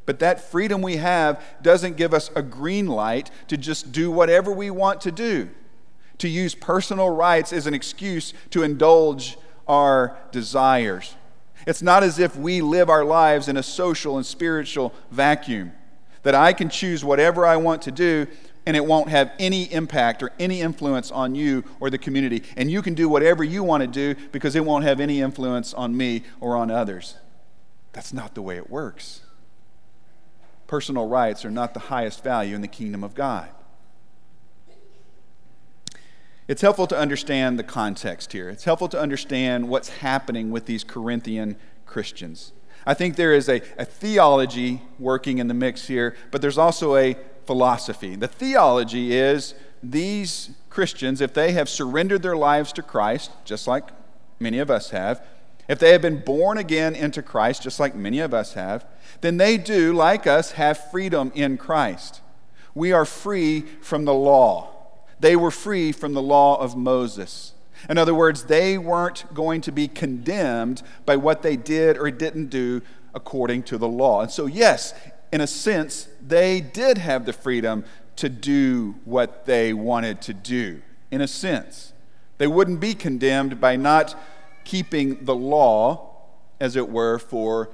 But 0.06 0.20
that 0.20 0.42
freedom 0.42 0.82
we 0.82 0.98
have 0.98 1.42
doesn't 1.62 1.96
give 1.96 2.14
us 2.14 2.30
a 2.36 2.42
green 2.42 2.88
light 2.88 3.32
to 3.48 3.56
just 3.56 3.94
do 3.94 4.12
whatever 4.12 4.52
we 4.52 4.70
want 4.70 5.00
to 5.02 5.14
do 5.14 5.50
to 6.20 6.30
use 6.30 6.56
personal 6.56 7.10
rights 7.10 7.52
as 7.52 7.68
an 7.68 7.74
excuse 7.74 8.34
to 8.52 8.64
indulge 8.64 9.38
our 9.68 10.18
desires. 10.32 11.16
It's 11.68 11.82
not 11.82 12.04
as 12.04 12.20
if 12.20 12.36
we 12.36 12.62
live 12.62 12.90
our 12.90 13.04
lives 13.04 13.48
in 13.48 13.58
a 13.58 13.64
social 13.64 14.18
and 14.18 14.26
spiritual 14.26 14.94
vacuum, 15.12 15.74
that 16.24 16.36
I 16.36 16.54
can 16.54 16.70
choose 16.70 17.04
whatever 17.04 17.46
I 17.46 17.58
want 17.58 17.82
to 17.84 17.92
do 17.92 18.28
and 18.66 18.76
it 18.76 18.86
won't 18.86 19.10
have 19.10 19.32
any 19.40 19.72
impact 19.74 20.22
or 20.22 20.32
any 20.38 20.62
influence 20.62 21.10
on 21.12 21.34
you 21.34 21.64
or 21.80 21.90
the 21.90 21.98
community. 21.98 22.44
And 22.56 22.70
you 22.70 22.82
can 22.82 22.94
do 22.94 23.10
whatever 23.10 23.44
you 23.44 23.64
want 23.64 23.82
to 23.82 23.88
do 23.88 24.20
because 24.32 24.56
it 24.56 24.64
won't 24.64 24.84
have 24.84 25.00
any 25.00 25.22
influence 25.22 25.74
on 25.74 25.98
me 25.98 26.24
or 26.40 26.56
on 26.56 26.70
others. 26.70 27.16
That's 27.94 28.14
not 28.14 28.36
the 28.36 28.42
way 28.42 28.58
it 28.58 28.70
works. 28.70 29.22
Personal 30.68 31.08
rights 31.08 31.46
are 31.46 31.50
not 31.50 31.74
the 31.74 31.80
highest 31.80 32.24
value 32.24 32.54
in 32.54 32.62
the 32.62 32.68
kingdom 32.68 33.04
of 33.04 33.16
God. 33.16 33.50
It's 36.50 36.64
helpful 36.64 36.88
to 36.88 36.98
understand 36.98 37.60
the 37.60 37.64
context 37.64 38.34
here. 38.34 38.50
It's 38.50 38.64
helpful 38.64 38.90
to 38.90 39.00
understand 39.00 39.70
what's 39.70 39.90
happening 39.90 40.50
with 40.50 40.66
these 40.66 40.84
Corinthian 40.84 41.56
Christians. 41.86 42.54
I 42.88 42.96
think 42.96 43.18
there 43.18 43.36
is 43.36 43.48
a, 43.48 43.62
a 43.78 43.86
theology 43.86 44.82
working 44.98 45.38
in 45.38 45.48
the 45.48 45.54
mix 45.54 45.86
here, 45.86 46.16
but 46.32 46.42
there's 46.42 46.58
also 46.58 46.96
a 46.96 47.16
philosophy. 47.46 48.16
The 48.16 48.28
theology 48.28 49.14
is 49.14 49.54
these 49.84 50.50
Christians, 50.72 51.22
if 51.22 51.36
they 51.36 51.52
have 51.52 51.70
surrendered 51.70 52.24
their 52.24 52.36
lives 52.36 52.74
to 52.74 52.82
Christ, 52.82 53.30
just 53.46 53.68
like 53.68 53.88
many 54.40 54.58
of 54.58 54.72
us 54.72 54.90
have, 54.90 55.24
if 55.68 55.78
they 55.78 55.92
have 55.92 56.02
been 56.02 56.22
born 56.22 56.58
again 56.58 56.96
into 56.96 57.22
Christ, 57.22 57.62
just 57.62 57.80
like 57.80 57.94
many 57.94 58.18
of 58.18 58.34
us 58.34 58.56
have, 58.56 58.88
then 59.22 59.38
they 59.38 59.56
do, 59.56 59.94
like 59.94 60.26
us, 60.26 60.54
have 60.54 60.90
freedom 60.90 61.32
in 61.36 61.60
Christ. 61.60 62.22
We 62.74 62.92
are 62.92 63.06
free 63.06 63.62
from 63.82 64.06
the 64.06 64.16
law. 64.16 64.79
They 65.20 65.36
were 65.36 65.52
free 65.52 65.92
from 65.92 66.14
the 66.14 66.22
law 66.22 66.60
of 66.60 66.76
Moses. 66.76 67.54
In 67.90 67.98
other 67.98 68.14
words, 68.14 68.44
they 68.46 68.78
weren't 68.78 69.26
going 69.34 69.62
to 69.62 69.72
be 69.72 69.88
condemned 69.88 70.82
by 71.06 71.16
what 71.16 71.42
they 71.42 71.56
did 71.56 71.98
or 71.98 72.12
didn't 72.12 72.48
do 72.48 72.82
according 73.14 73.64
to 73.64 73.78
the 73.78 73.88
law. 73.88 74.22
And 74.22 74.32
so, 74.32 74.46
yes, 74.46 74.94
in 75.32 75.42
a 75.42 75.48
sense, 75.48 76.08
they 76.26 76.62
did 76.62 76.98
have 76.98 77.26
the 77.26 77.34
freedom 77.34 77.86
to 78.18 78.30
do 78.30 78.96
what 79.06 79.46
they 79.46 79.74
wanted 79.74 80.22
to 80.24 80.34
do. 80.34 80.82
In 81.12 81.22
a 81.22 81.28
sense, 81.28 81.94
they 82.38 82.48
wouldn't 82.48 82.80
be 82.80 82.94
condemned 82.94 83.62
by 83.62 83.76
not 83.76 84.16
keeping 84.64 85.24
the 85.26 85.36
law, 85.36 86.16
as 86.60 86.76
it 86.76 86.90
were, 86.90 87.18
for 87.18 87.70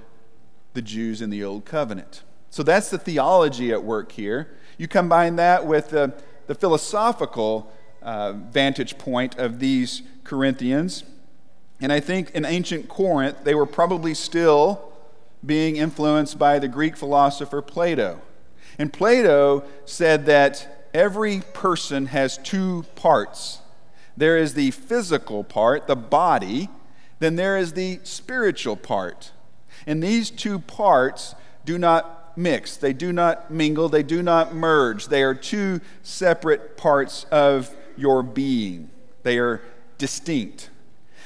the 0.73 0.81
Jews 0.81 1.21
in 1.21 1.29
the 1.29 1.43
Old 1.43 1.65
Covenant. 1.65 2.23
So 2.49 2.63
that's 2.63 2.89
the 2.89 2.97
theology 2.97 3.71
at 3.71 3.83
work 3.83 4.11
here. 4.11 4.55
You 4.77 4.87
combine 4.87 5.35
that 5.37 5.65
with 5.65 5.89
the, 5.89 6.13
the 6.47 6.55
philosophical 6.55 7.71
uh, 8.01 8.33
vantage 8.33 8.97
point 8.97 9.37
of 9.37 9.59
these 9.59 10.01
Corinthians. 10.23 11.03
And 11.81 11.91
I 11.91 11.99
think 11.99 12.31
in 12.31 12.45
ancient 12.45 12.87
Corinth, 12.87 13.43
they 13.43 13.55
were 13.55 13.65
probably 13.65 14.13
still 14.13 14.91
being 15.45 15.75
influenced 15.75 16.39
by 16.39 16.59
the 16.59 16.67
Greek 16.67 16.95
philosopher 16.95 17.61
Plato. 17.61 18.21
And 18.79 18.91
Plato 18.91 19.63
said 19.85 20.25
that 20.25 20.87
every 20.93 21.41
person 21.53 22.07
has 22.07 22.37
two 22.37 22.85
parts 22.95 23.59
there 24.17 24.37
is 24.37 24.53
the 24.53 24.71
physical 24.71 25.43
part, 25.43 25.87
the 25.87 25.95
body, 25.95 26.69
then 27.19 27.35
there 27.35 27.57
is 27.57 27.73
the 27.73 27.99
spiritual 28.03 28.75
part. 28.75 29.31
And 29.85 30.01
these 30.01 30.29
two 30.29 30.59
parts 30.59 31.35
do 31.65 31.77
not 31.77 32.14
mix, 32.37 32.77
they 32.77 32.93
do 32.93 33.11
not 33.13 33.51
mingle, 33.51 33.89
they 33.89 34.03
do 34.03 34.21
not 34.21 34.53
merge. 34.53 35.07
They 35.07 35.23
are 35.23 35.33
two 35.33 35.81
separate 36.03 36.77
parts 36.77 37.25
of 37.31 37.75
your 37.97 38.23
being, 38.23 38.89
they 39.23 39.37
are 39.37 39.61
distinct. 39.97 40.69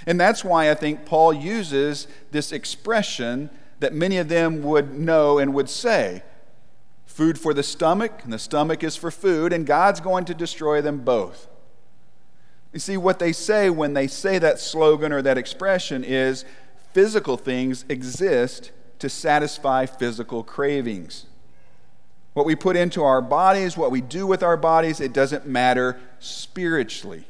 And 0.05 0.19
that's 0.19 0.43
why 0.43 0.71
I 0.71 0.75
think 0.75 1.05
Paul 1.05 1.33
uses 1.33 2.07
this 2.31 2.51
expression 2.51 3.49
that 3.79 3.93
many 3.93 4.17
of 4.17 4.29
them 4.29 4.61
would 4.63 4.97
know 4.97 5.39
and 5.39 5.53
would 5.53 5.69
say 5.69 6.23
food 7.05 7.37
for 7.37 7.53
the 7.53 7.63
stomach, 7.63 8.21
and 8.23 8.31
the 8.31 8.39
stomach 8.39 8.83
is 8.83 8.95
for 8.95 9.11
food, 9.11 9.51
and 9.51 9.65
God's 9.65 9.99
going 9.99 10.25
to 10.25 10.33
destroy 10.33 10.81
them 10.81 10.99
both. 10.99 11.47
You 12.71 12.79
see, 12.79 12.97
what 12.97 13.19
they 13.19 13.33
say 13.33 13.69
when 13.69 13.93
they 13.93 14.07
say 14.07 14.39
that 14.39 14.59
slogan 14.59 15.11
or 15.11 15.21
that 15.21 15.37
expression 15.37 16.03
is 16.03 16.45
physical 16.93 17.35
things 17.35 17.83
exist 17.89 18.71
to 18.99 19.09
satisfy 19.09 19.85
physical 19.85 20.43
cravings. 20.43 21.25
What 22.33 22.45
we 22.45 22.55
put 22.55 22.75
into 22.75 23.03
our 23.03 23.21
bodies, 23.21 23.75
what 23.75 23.91
we 23.91 24.01
do 24.01 24.27
with 24.27 24.43
our 24.43 24.57
bodies, 24.57 24.99
it 24.99 25.13
doesn't 25.13 25.47
matter 25.47 25.99
spiritually 26.19 27.25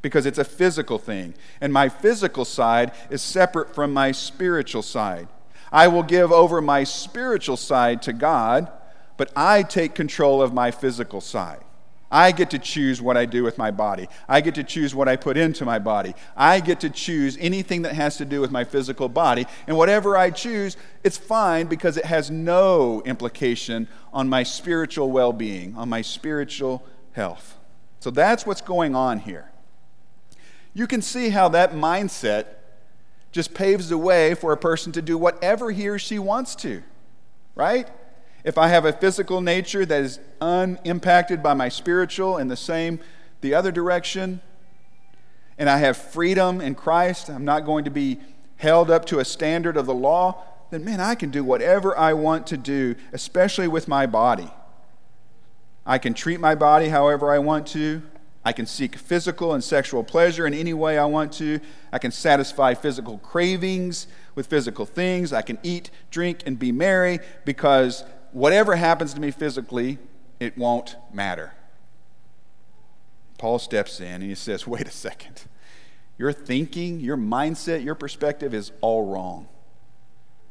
because 0.00 0.26
it's 0.26 0.38
a 0.38 0.44
physical 0.44 0.98
thing. 0.98 1.34
And 1.60 1.72
my 1.72 1.88
physical 1.88 2.44
side 2.44 2.92
is 3.10 3.22
separate 3.22 3.74
from 3.74 3.92
my 3.92 4.12
spiritual 4.12 4.82
side. 4.82 5.28
I 5.70 5.88
will 5.88 6.02
give 6.02 6.32
over 6.32 6.60
my 6.60 6.84
spiritual 6.84 7.56
side 7.56 8.02
to 8.02 8.12
God, 8.12 8.70
but 9.16 9.30
I 9.36 9.62
take 9.62 9.94
control 9.94 10.42
of 10.42 10.52
my 10.52 10.70
physical 10.70 11.20
side. 11.20 11.64
I 12.12 12.30
get 12.30 12.50
to 12.50 12.58
choose 12.58 13.00
what 13.00 13.16
I 13.16 13.24
do 13.24 13.42
with 13.42 13.56
my 13.56 13.70
body. 13.70 14.06
I 14.28 14.42
get 14.42 14.54
to 14.56 14.62
choose 14.62 14.94
what 14.94 15.08
I 15.08 15.16
put 15.16 15.38
into 15.38 15.64
my 15.64 15.78
body. 15.78 16.14
I 16.36 16.60
get 16.60 16.78
to 16.80 16.90
choose 16.90 17.38
anything 17.40 17.82
that 17.82 17.94
has 17.94 18.18
to 18.18 18.26
do 18.26 18.42
with 18.42 18.50
my 18.50 18.64
physical 18.64 19.08
body. 19.08 19.46
And 19.66 19.78
whatever 19.78 20.14
I 20.18 20.30
choose, 20.30 20.76
it's 21.02 21.16
fine 21.16 21.68
because 21.68 21.96
it 21.96 22.04
has 22.04 22.30
no 22.30 23.02
implication 23.06 23.88
on 24.12 24.28
my 24.28 24.42
spiritual 24.42 25.10
well 25.10 25.32
being, 25.32 25.74
on 25.74 25.88
my 25.88 26.02
spiritual 26.02 26.84
health. 27.12 27.58
So 28.00 28.10
that's 28.10 28.44
what's 28.44 28.60
going 28.60 28.94
on 28.94 29.20
here. 29.20 29.50
You 30.74 30.86
can 30.86 31.00
see 31.00 31.30
how 31.30 31.48
that 31.48 31.72
mindset 31.72 32.46
just 33.30 33.54
paves 33.54 33.88
the 33.88 33.96
way 33.96 34.34
for 34.34 34.52
a 34.52 34.56
person 34.58 34.92
to 34.92 35.00
do 35.00 35.16
whatever 35.16 35.70
he 35.70 35.88
or 35.88 35.98
she 35.98 36.18
wants 36.18 36.54
to, 36.56 36.82
right? 37.54 37.88
If 38.44 38.58
I 38.58 38.68
have 38.68 38.84
a 38.84 38.92
physical 38.92 39.40
nature 39.40 39.86
that 39.86 40.02
is 40.02 40.18
unimpacted 40.40 41.42
by 41.42 41.54
my 41.54 41.68
spiritual 41.68 42.38
in 42.38 42.48
the 42.48 42.56
same, 42.56 42.98
the 43.40 43.54
other 43.54 43.70
direction, 43.70 44.40
and 45.58 45.70
I 45.70 45.78
have 45.78 45.96
freedom 45.96 46.60
in 46.60 46.74
Christ, 46.74 47.28
I'm 47.28 47.44
not 47.44 47.64
going 47.64 47.84
to 47.84 47.90
be 47.90 48.18
held 48.56 48.90
up 48.90 49.04
to 49.06 49.20
a 49.20 49.24
standard 49.24 49.76
of 49.76 49.86
the 49.86 49.94
law, 49.94 50.42
then 50.70 50.84
man, 50.84 51.00
I 51.00 51.14
can 51.14 51.30
do 51.30 51.44
whatever 51.44 51.96
I 51.96 52.14
want 52.14 52.46
to 52.48 52.56
do, 52.56 52.96
especially 53.12 53.68
with 53.68 53.86
my 53.86 54.06
body. 54.06 54.50
I 55.84 55.98
can 55.98 56.14
treat 56.14 56.40
my 56.40 56.54
body 56.54 56.88
however 56.88 57.32
I 57.32 57.38
want 57.38 57.66
to. 57.68 58.02
I 58.44 58.52
can 58.52 58.66
seek 58.66 58.96
physical 58.96 59.54
and 59.54 59.62
sexual 59.62 60.02
pleasure 60.02 60.46
in 60.46 60.54
any 60.54 60.74
way 60.74 60.98
I 60.98 61.04
want 61.04 61.32
to. 61.34 61.60
I 61.92 61.98
can 61.98 62.10
satisfy 62.10 62.74
physical 62.74 63.18
cravings 63.18 64.08
with 64.34 64.46
physical 64.46 64.86
things. 64.86 65.32
I 65.32 65.42
can 65.42 65.58
eat, 65.62 65.90
drink, 66.10 66.42
and 66.46 66.58
be 66.58 66.72
merry 66.72 67.20
because 67.44 68.04
whatever 68.32 68.76
happens 68.76 69.14
to 69.14 69.20
me 69.20 69.30
physically, 69.30 69.98
it 70.40 70.56
won't 70.58 70.96
matter. 71.12 71.52
Paul 73.38 73.58
steps 73.58 74.00
in 74.00 74.06
and 74.06 74.22
he 74.22 74.34
says, 74.34 74.66
Wait 74.66 74.86
a 74.86 74.90
second. 74.90 75.44
Your 76.18 76.32
thinking, 76.32 77.00
your 77.00 77.16
mindset, 77.16 77.84
your 77.84 77.94
perspective 77.94 78.54
is 78.54 78.70
all 78.80 79.06
wrong. 79.06 79.48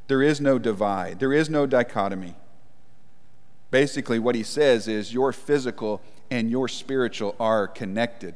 There 0.08 0.22
is 0.22 0.42
no 0.42 0.60
divide, 0.60 1.20
there 1.20 1.34
is 1.34 1.50
no 1.50 1.66
dichotomy. 1.66 2.36
Basically, 3.70 4.20
what 4.20 4.36
he 4.36 4.44
says 4.44 4.90
is 4.90 5.14
your 5.14 5.32
physical 5.32 6.02
and 6.30 6.52
your 6.52 6.68
spiritual 6.68 7.36
are 7.40 7.68
connected. 7.68 8.36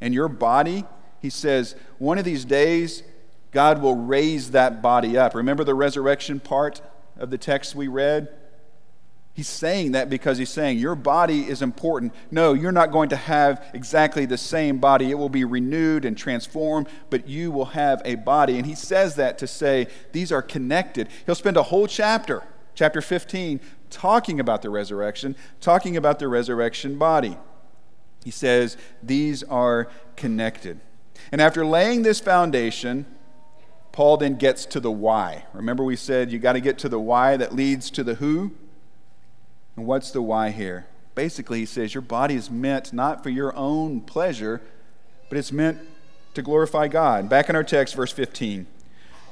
And 0.00 0.12
your 0.12 0.26
body, 0.26 0.84
he 1.20 1.30
says, 1.30 1.76
one 1.98 2.18
of 2.18 2.24
these 2.24 2.44
days, 2.44 3.04
God 3.52 3.80
will 3.80 3.94
raise 3.94 4.50
that 4.50 4.82
body 4.82 5.16
up. 5.16 5.34
Remember 5.34 5.62
the 5.62 5.74
resurrection 5.74 6.40
part 6.40 6.80
of 7.16 7.30
the 7.30 7.38
text 7.38 7.76
we 7.76 7.86
read? 7.86 8.28
He's 9.32 9.48
saying 9.48 9.92
that 9.92 10.10
because 10.10 10.38
he's 10.38 10.50
saying 10.50 10.78
your 10.78 10.94
body 10.94 11.48
is 11.48 11.62
important. 11.62 12.12
No, 12.30 12.52
you're 12.52 12.72
not 12.72 12.90
going 12.90 13.08
to 13.10 13.16
have 13.16 13.64
exactly 13.72 14.26
the 14.26 14.36
same 14.36 14.78
body. 14.78 15.10
It 15.10 15.14
will 15.14 15.28
be 15.28 15.44
renewed 15.44 16.04
and 16.04 16.18
transformed, 16.18 16.88
but 17.10 17.28
you 17.28 17.50
will 17.50 17.66
have 17.66 18.02
a 18.04 18.16
body. 18.16 18.58
And 18.58 18.66
he 18.66 18.74
says 18.74 19.14
that 19.14 19.38
to 19.38 19.46
say 19.46 19.86
these 20.12 20.32
are 20.32 20.42
connected. 20.42 21.08
He'll 21.26 21.36
spend 21.36 21.56
a 21.56 21.62
whole 21.62 21.86
chapter, 21.86 22.42
chapter 22.74 23.00
15, 23.00 23.60
talking 23.88 24.40
about 24.40 24.62
the 24.62 24.70
resurrection, 24.70 25.36
talking 25.60 25.96
about 25.96 26.18
the 26.18 26.28
resurrection 26.28 26.98
body. 26.98 27.36
He 28.24 28.30
says 28.30 28.76
these 29.02 29.42
are 29.44 29.88
connected. 30.16 30.80
And 31.30 31.40
after 31.40 31.64
laying 31.64 32.02
this 32.02 32.20
foundation, 32.20 33.06
Paul 33.92 34.16
then 34.18 34.34
gets 34.36 34.66
to 34.66 34.80
the 34.80 34.90
why. 34.90 35.46
Remember, 35.52 35.84
we 35.84 35.96
said 35.96 36.32
you 36.32 36.38
got 36.38 36.54
to 36.54 36.60
get 36.60 36.78
to 36.78 36.88
the 36.88 37.00
why 37.00 37.36
that 37.36 37.54
leads 37.54 37.90
to 37.92 38.04
the 38.04 38.14
who? 38.16 38.52
And 39.76 39.86
what's 39.86 40.10
the 40.10 40.22
why 40.22 40.50
here? 40.50 40.86
Basically, 41.14 41.60
he 41.60 41.66
says 41.66 41.94
your 41.94 42.02
body 42.02 42.34
is 42.34 42.50
meant 42.50 42.92
not 42.92 43.22
for 43.22 43.30
your 43.30 43.54
own 43.56 44.00
pleasure, 44.00 44.60
but 45.28 45.38
it's 45.38 45.52
meant 45.52 45.78
to 46.34 46.42
glorify 46.42 46.88
God. 46.88 47.28
Back 47.28 47.48
in 47.48 47.56
our 47.56 47.64
text, 47.64 47.94
verse 47.94 48.12
15. 48.12 48.66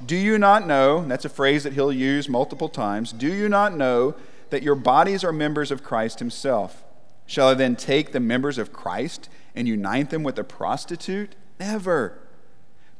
Do 0.05 0.17
you 0.17 0.39
not 0.39 0.67
know, 0.67 1.05
that's 1.07 1.25
a 1.25 1.31
phrase 1.31 1.65
that 1.65 1.73
he'll 1.73 1.93
use 1.93 2.29
multiple 2.29 2.69
times, 2.69 3.13
do 3.13 3.27
you 3.27 3.49
not 3.49 3.77
know 3.77 4.15
that 4.51 4.63
your 4.63 4.75
bodies 4.75 5.25
are 5.25 5.33
members 5.33 5.71
of 5.71 5.83
Christ 5.83 6.21
himself? 6.21 6.85
Shall 7.27 7.49
I 7.49 7.55
then 7.55 7.77
take 7.77 8.13
the 8.13 8.21
members 8.21 8.59
of 8.59 8.73
Christ 8.73 9.29
and 9.55 9.69
unite 9.69 10.11
them 10.11 10.23
with 10.23 10.39
a 10.39 10.45
prostitute? 10.45 11.35
Never. 11.59 12.19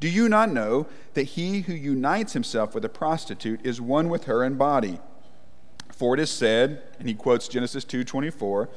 Do 0.01 0.09
you 0.09 0.29
not 0.29 0.51
know 0.51 0.87
that 1.15 1.23
he 1.23 1.63
who 1.63 1.73
unites 1.73 2.33
himself 2.33 2.75
with 2.75 2.85
a 2.85 2.89
prostitute 2.89 3.65
is 3.65 3.81
one 3.81 4.09
with 4.09 4.25
her 4.25 4.45
in 4.45 4.57
body? 4.57 5.01
For 5.99 6.15
it 6.15 6.21
is 6.21 6.31
said, 6.31 6.81
and 7.01 7.09
he 7.09 7.15
quotes 7.15 7.49
Genesis 7.49 7.85
2:24, 7.85 8.69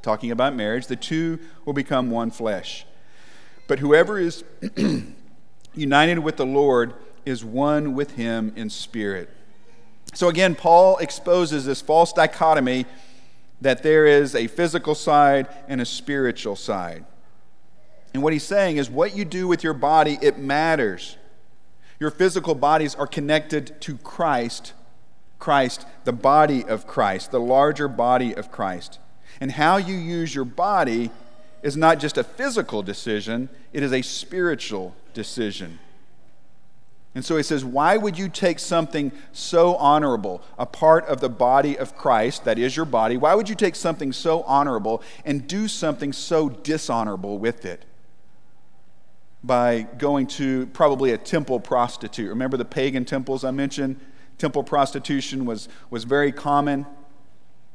talking 0.00 0.30
about 0.30 0.54
marriage, 0.54 0.86
the 0.86 0.94
two 0.94 1.40
will 1.64 1.72
become 1.72 2.08
one 2.08 2.30
flesh. 2.30 2.86
But 3.66 3.80
whoever 3.80 4.16
is 4.16 4.44
united 5.74 6.20
with 6.20 6.36
the 6.36 6.46
Lord 6.46 6.94
is 7.24 7.44
one 7.44 7.94
with 7.94 8.12
him 8.12 8.52
in 8.54 8.70
spirit. 8.70 9.28
So 10.14 10.28
again, 10.28 10.54
Paul 10.54 10.98
exposes 10.98 11.66
this 11.66 11.82
false 11.82 12.12
dichotomy 12.12 12.86
that 13.60 13.82
there 13.82 14.06
is 14.06 14.36
a 14.36 14.46
physical 14.46 14.94
side 14.94 15.48
and 15.66 15.80
a 15.80 15.84
spiritual 15.84 16.54
side. 16.54 17.04
And 18.14 18.22
what 18.22 18.32
he's 18.32 18.44
saying 18.44 18.76
is 18.76 18.88
what 18.88 19.16
you 19.16 19.24
do 19.24 19.48
with 19.48 19.64
your 19.64 19.74
body, 19.74 20.16
it 20.22 20.38
matters. 20.38 21.16
Your 21.98 22.12
physical 22.12 22.54
bodies 22.54 22.94
are 22.94 23.08
connected 23.08 23.80
to 23.80 23.96
Christ, 23.98 24.74
Christ, 25.38 25.86
the 26.04 26.12
body 26.12 26.64
of 26.64 26.86
Christ, 26.86 27.30
the 27.30 27.40
larger 27.40 27.88
body 27.88 28.34
of 28.34 28.50
Christ. 28.50 28.98
And 29.40 29.52
how 29.52 29.76
you 29.76 29.94
use 29.94 30.34
your 30.34 30.44
body 30.44 31.10
is 31.62 31.76
not 31.76 31.98
just 31.98 32.16
a 32.16 32.24
physical 32.24 32.82
decision, 32.82 33.48
it 33.72 33.82
is 33.82 33.92
a 33.92 34.02
spiritual 34.02 34.94
decision. 35.14 35.78
And 37.16 37.24
so 37.24 37.38
he 37.38 37.42
says, 37.42 37.64
Why 37.64 37.96
would 37.96 38.18
you 38.18 38.28
take 38.28 38.58
something 38.58 39.10
so 39.32 39.74
honorable, 39.76 40.42
a 40.58 40.66
part 40.66 41.06
of 41.06 41.20
the 41.20 41.30
body 41.30 41.78
of 41.78 41.96
Christ, 41.96 42.44
that 42.44 42.58
is 42.58 42.76
your 42.76 42.84
body, 42.84 43.16
why 43.16 43.34
would 43.34 43.48
you 43.48 43.54
take 43.54 43.74
something 43.74 44.12
so 44.12 44.42
honorable 44.42 45.02
and 45.24 45.48
do 45.48 45.66
something 45.66 46.12
so 46.12 46.50
dishonorable 46.50 47.38
with 47.38 47.64
it? 47.64 47.86
By 49.42 49.86
going 49.96 50.26
to 50.26 50.66
probably 50.68 51.12
a 51.12 51.18
temple 51.18 51.58
prostitute. 51.58 52.28
Remember 52.28 52.58
the 52.58 52.66
pagan 52.66 53.06
temples 53.06 53.44
I 53.44 53.50
mentioned? 53.50 53.98
Temple 54.38 54.64
prostitution 54.64 55.44
was, 55.44 55.68
was 55.90 56.04
very 56.04 56.32
common. 56.32 56.86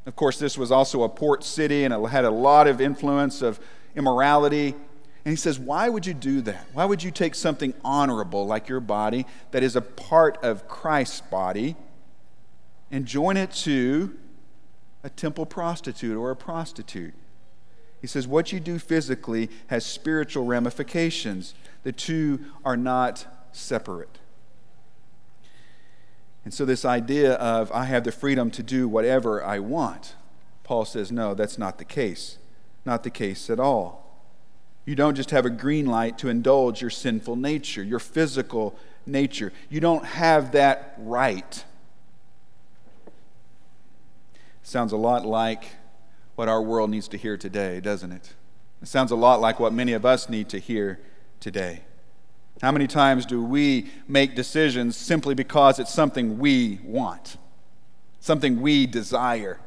Of 0.05 0.15
course, 0.15 0.39
this 0.39 0.57
was 0.57 0.71
also 0.71 1.03
a 1.03 1.09
port 1.09 1.43
city 1.43 1.83
and 1.83 1.93
it 1.93 2.09
had 2.09 2.25
a 2.25 2.31
lot 2.31 2.67
of 2.67 2.81
influence 2.81 3.41
of 3.41 3.59
immorality 3.95 4.75
and 5.23 5.31
he 5.31 5.35
says, 5.35 5.59
Why 5.59 5.89
would 5.89 6.05
you 6.05 6.13
do 6.13 6.41
that? 6.41 6.65
Why 6.73 6.85
would 6.85 7.03
you 7.03 7.11
take 7.11 7.35
something 7.35 7.73
honorable 7.83 8.45
like 8.45 8.67
your 8.67 8.79
body 8.79 9.25
that 9.51 9.63
is 9.63 9.75
a 9.75 9.81
part 9.81 10.43
of 10.43 10.67
Christ's 10.67 11.21
body 11.21 11.75
and 12.89 13.05
join 13.05 13.37
it 13.37 13.51
to 13.51 14.17
a 15.03 15.09
temple 15.09 15.45
prostitute 15.45 16.17
or 16.17 16.31
a 16.31 16.35
prostitute? 16.35 17.13
He 17.99 18.07
says, 18.07 18.27
What 18.27 18.51
you 18.51 18.59
do 18.59 18.79
physically 18.79 19.49
has 19.67 19.85
spiritual 19.85 20.45
ramifications. 20.45 21.53
The 21.83 21.91
two 21.91 22.39
are 22.65 22.77
not 22.77 23.27
separate. 23.51 24.17
And 26.43 26.53
so, 26.53 26.65
this 26.65 26.85
idea 26.85 27.33
of 27.33 27.71
I 27.71 27.85
have 27.85 28.03
the 28.03 28.11
freedom 28.11 28.49
to 28.51 28.63
do 28.63 28.87
whatever 28.87 29.43
I 29.43 29.59
want, 29.59 30.15
Paul 30.63 30.85
says, 30.85 31.11
no, 31.11 31.33
that's 31.33 31.57
not 31.57 31.77
the 31.77 31.85
case. 31.85 32.37
Not 32.85 33.03
the 33.03 33.09
case 33.09 33.49
at 33.49 33.59
all. 33.59 34.01
You 34.85 34.95
don't 34.95 35.15
just 35.15 35.31
have 35.31 35.45
a 35.45 35.49
green 35.49 35.85
light 35.85 36.17
to 36.19 36.29
indulge 36.29 36.81
your 36.81 36.89
sinful 36.89 37.35
nature, 37.35 37.83
your 37.83 37.99
physical 37.99 38.75
nature. 39.05 39.53
You 39.69 39.79
don't 39.79 40.05
have 40.05 40.53
that 40.53 40.95
right. 40.97 41.63
Sounds 44.63 44.91
a 44.91 44.97
lot 44.97 45.25
like 45.25 45.65
what 46.35 46.47
our 46.47 46.61
world 46.61 46.89
needs 46.89 47.07
to 47.09 47.17
hear 47.17 47.37
today, 47.37 47.79
doesn't 47.79 48.11
it? 48.11 48.33
It 48.81 48.87
sounds 48.87 49.11
a 49.11 49.15
lot 49.15 49.41
like 49.41 49.59
what 49.59 49.73
many 49.73 49.93
of 49.93 50.05
us 50.05 50.29
need 50.29 50.49
to 50.49 50.59
hear 50.59 50.99
today. 51.39 51.81
How 52.61 52.71
many 52.71 52.87
times 52.87 53.25
do 53.25 53.43
we 53.43 53.89
make 54.07 54.35
decisions 54.35 54.95
simply 54.95 55.33
because 55.33 55.79
it's 55.79 55.93
something 55.93 56.37
we 56.37 56.79
want, 56.83 57.37
something 58.19 58.61
we 58.61 58.85
desire, 58.85 59.59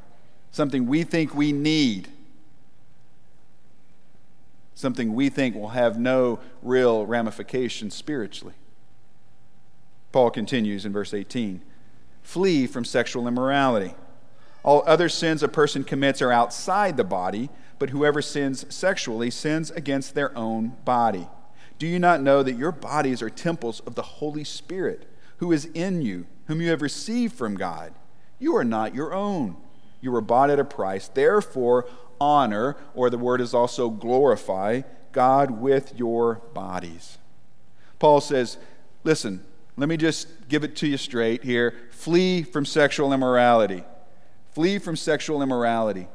something 0.51 0.87
we 0.87 1.03
think 1.03 1.35
we 1.35 1.53
need? 1.53 2.09
something 4.75 5.15
we 5.15 5.29
think 5.29 5.55
will 5.55 5.69
have 5.69 5.99
no 5.99 6.41
real 6.63 7.07
ramifications 7.07 7.95
spiritually. 7.95 8.55
Paul 10.13 10.31
continues 10.31 10.85
in 10.85 10.93
verse 10.93 11.15
18 11.15 11.63
Flee 12.23 12.67
from 12.67 12.85
sexual 12.85 13.29
immorality. 13.29 13.95
All 14.63 14.83
other 14.87 15.11
sins 15.11 15.43
a 15.43 15.49
person 15.49 15.85
commits 15.85 16.23
are 16.23 16.33
outside 16.33 16.97
the 16.97 17.05
body, 17.05 17.51
but 17.79 17.91
whoever 17.91 18.23
sins 18.23 18.65
sexually 18.75 19.31
sins 19.31 19.71
against 19.71 20.15
their 20.15 20.37
own 20.37 20.77
body. 20.85 21.29
Do 21.79 21.87
you 21.87 21.99
not 21.99 22.23
know 22.23 22.43
that 22.43 22.57
your 22.57 22.73
bodies 22.73 23.21
are 23.23 23.31
temples 23.31 23.81
of 23.81 23.95
the 23.95 24.03
Holy 24.03 24.45
Spirit, 24.45 25.09
who 25.39 25.53
is 25.53 25.67
in 25.67 26.03
you, 26.03 26.27
whom 26.47 26.61
you 26.61 26.71
have 26.71 26.83
received 26.83 27.35
from 27.35 27.57
God? 27.57 27.93
You 28.39 28.57
are 28.57 28.65
not 28.65 28.95
your 28.95 29.13
own. 29.13 29.57
You 30.01 30.13
were 30.13 30.21
bought 30.21 30.51
at 30.51 30.61
a 30.61 30.65
price. 30.65 31.09
Therefore, 31.09 31.87
honor, 32.21 32.77
or 32.95 33.11
the 33.11 33.19
word 33.19 33.41
is 33.41 33.55
also 33.55 33.91
glorify, 33.91 34.83
God 35.13 35.51
with 35.51 35.99
your 35.99 36.37
bodies. 36.53 37.19
Paul 37.99 38.21
says, 38.21 38.59
listen, 39.03 39.45
let 39.77 39.89
me 39.89 39.97
just 39.97 40.49
give 40.49 40.63
it 40.63 40.77
to 40.77 40.87
you 40.87 40.97
straight 40.97 41.43
here. 41.43 41.75
Flee 41.91 42.43
from 42.43 42.65
sexual 42.65 43.13
immorality. 43.13 43.85
Flee 44.53 44.79
from 44.79 44.95
sexual 44.97 45.43
immorality. 45.43 46.07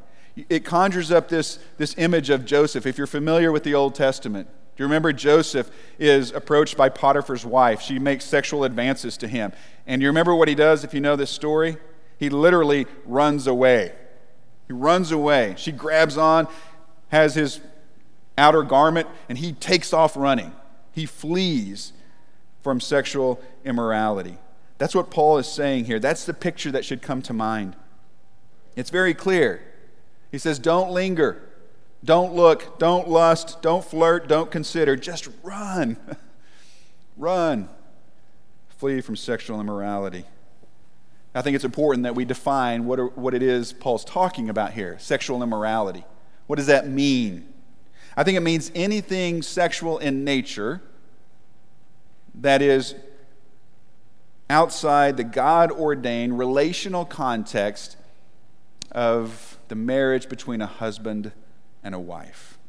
It 0.47 0.63
conjures 0.63 1.11
up 1.11 1.27
this, 1.27 1.59
this 1.77 1.95
image 1.97 2.29
of 2.29 2.45
Joseph. 2.45 2.85
If 2.85 2.97
you're 2.97 3.07
familiar 3.07 3.51
with 3.51 3.63
the 3.63 3.73
Old 3.73 3.95
Testament, 3.95 4.47
do 4.79 4.83
you 4.83 4.87
remember 4.87 5.11
Joseph 5.11 5.69
is 5.99 6.31
approached 6.31 6.77
by 6.77 6.87
Potiphar's 6.87 7.45
wife? 7.45 7.81
She 7.81 7.99
makes 7.99 8.23
sexual 8.23 8.63
advances 8.63 9.17
to 9.17 9.27
him. 9.27 9.51
And 9.85 10.01
you 10.01 10.07
remember 10.07 10.33
what 10.33 10.47
he 10.47 10.55
does 10.55 10.85
if 10.85 10.93
you 10.93 11.01
know 11.01 11.17
this 11.17 11.31
story? 11.31 11.75
He 12.17 12.29
literally 12.29 12.87
runs 13.03 13.45
away. 13.45 13.91
He 14.67 14.73
runs 14.73 15.11
away. 15.11 15.55
She 15.57 15.73
grabs 15.73 16.17
on, 16.17 16.47
has 17.09 17.35
his 17.35 17.59
outer 18.37 18.63
garment, 18.63 19.09
and 19.27 19.37
he 19.37 19.51
takes 19.51 19.91
off 19.91 20.15
running. 20.15 20.53
He 20.93 21.05
flees 21.05 21.91
from 22.63 22.79
sexual 22.79 23.41
immorality. 23.65 24.37
That's 24.77 24.95
what 24.95 25.11
Paul 25.11 25.39
is 25.39 25.47
saying 25.49 25.85
here. 25.87 25.99
That's 25.99 26.23
the 26.23 26.33
picture 26.33 26.71
that 26.71 26.85
should 26.85 27.01
come 27.01 27.21
to 27.23 27.33
mind. 27.33 27.75
It's 28.77 28.91
very 28.91 29.13
clear. 29.13 29.61
He 30.31 30.37
says, 30.37 30.57
Don't 30.57 30.91
linger. 30.91 31.48
Don't 32.03 32.33
look. 32.33 32.79
Don't 32.79 33.09
lust. 33.09 33.61
Don't 33.61 33.83
flirt. 33.83 34.27
Don't 34.27 34.49
consider. 34.49 34.95
Just 34.95 35.27
run. 35.43 35.97
run. 37.17 37.69
Flee 38.69 39.01
from 39.01 39.15
sexual 39.15 39.59
immorality. 39.59 40.25
I 41.35 41.41
think 41.41 41.55
it's 41.55 41.65
important 41.65 42.03
that 42.03 42.15
we 42.15 42.25
define 42.25 42.85
what, 42.85 42.99
are, 42.99 43.07
what 43.07 43.33
it 43.33 43.43
is 43.43 43.73
Paul's 43.73 44.03
talking 44.03 44.49
about 44.49 44.73
here 44.73 44.97
sexual 44.99 45.43
immorality. 45.43 46.03
What 46.47 46.55
does 46.55 46.67
that 46.67 46.87
mean? 46.87 47.53
I 48.17 48.23
think 48.23 48.37
it 48.37 48.41
means 48.41 48.71
anything 48.73 49.41
sexual 49.41 49.99
in 49.99 50.23
nature 50.23 50.81
that 52.35 52.61
is 52.61 52.95
outside 54.49 55.17
the 55.17 55.23
God 55.23 55.71
ordained 55.71 56.39
relational 56.39 57.05
context 57.05 57.97
of 58.91 59.59
the 59.67 59.75
marriage 59.75 60.27
between 60.27 60.61
a 60.61 60.65
husband 60.65 61.31
and 61.89 61.95
a 61.95 61.99
wife, 61.99 62.59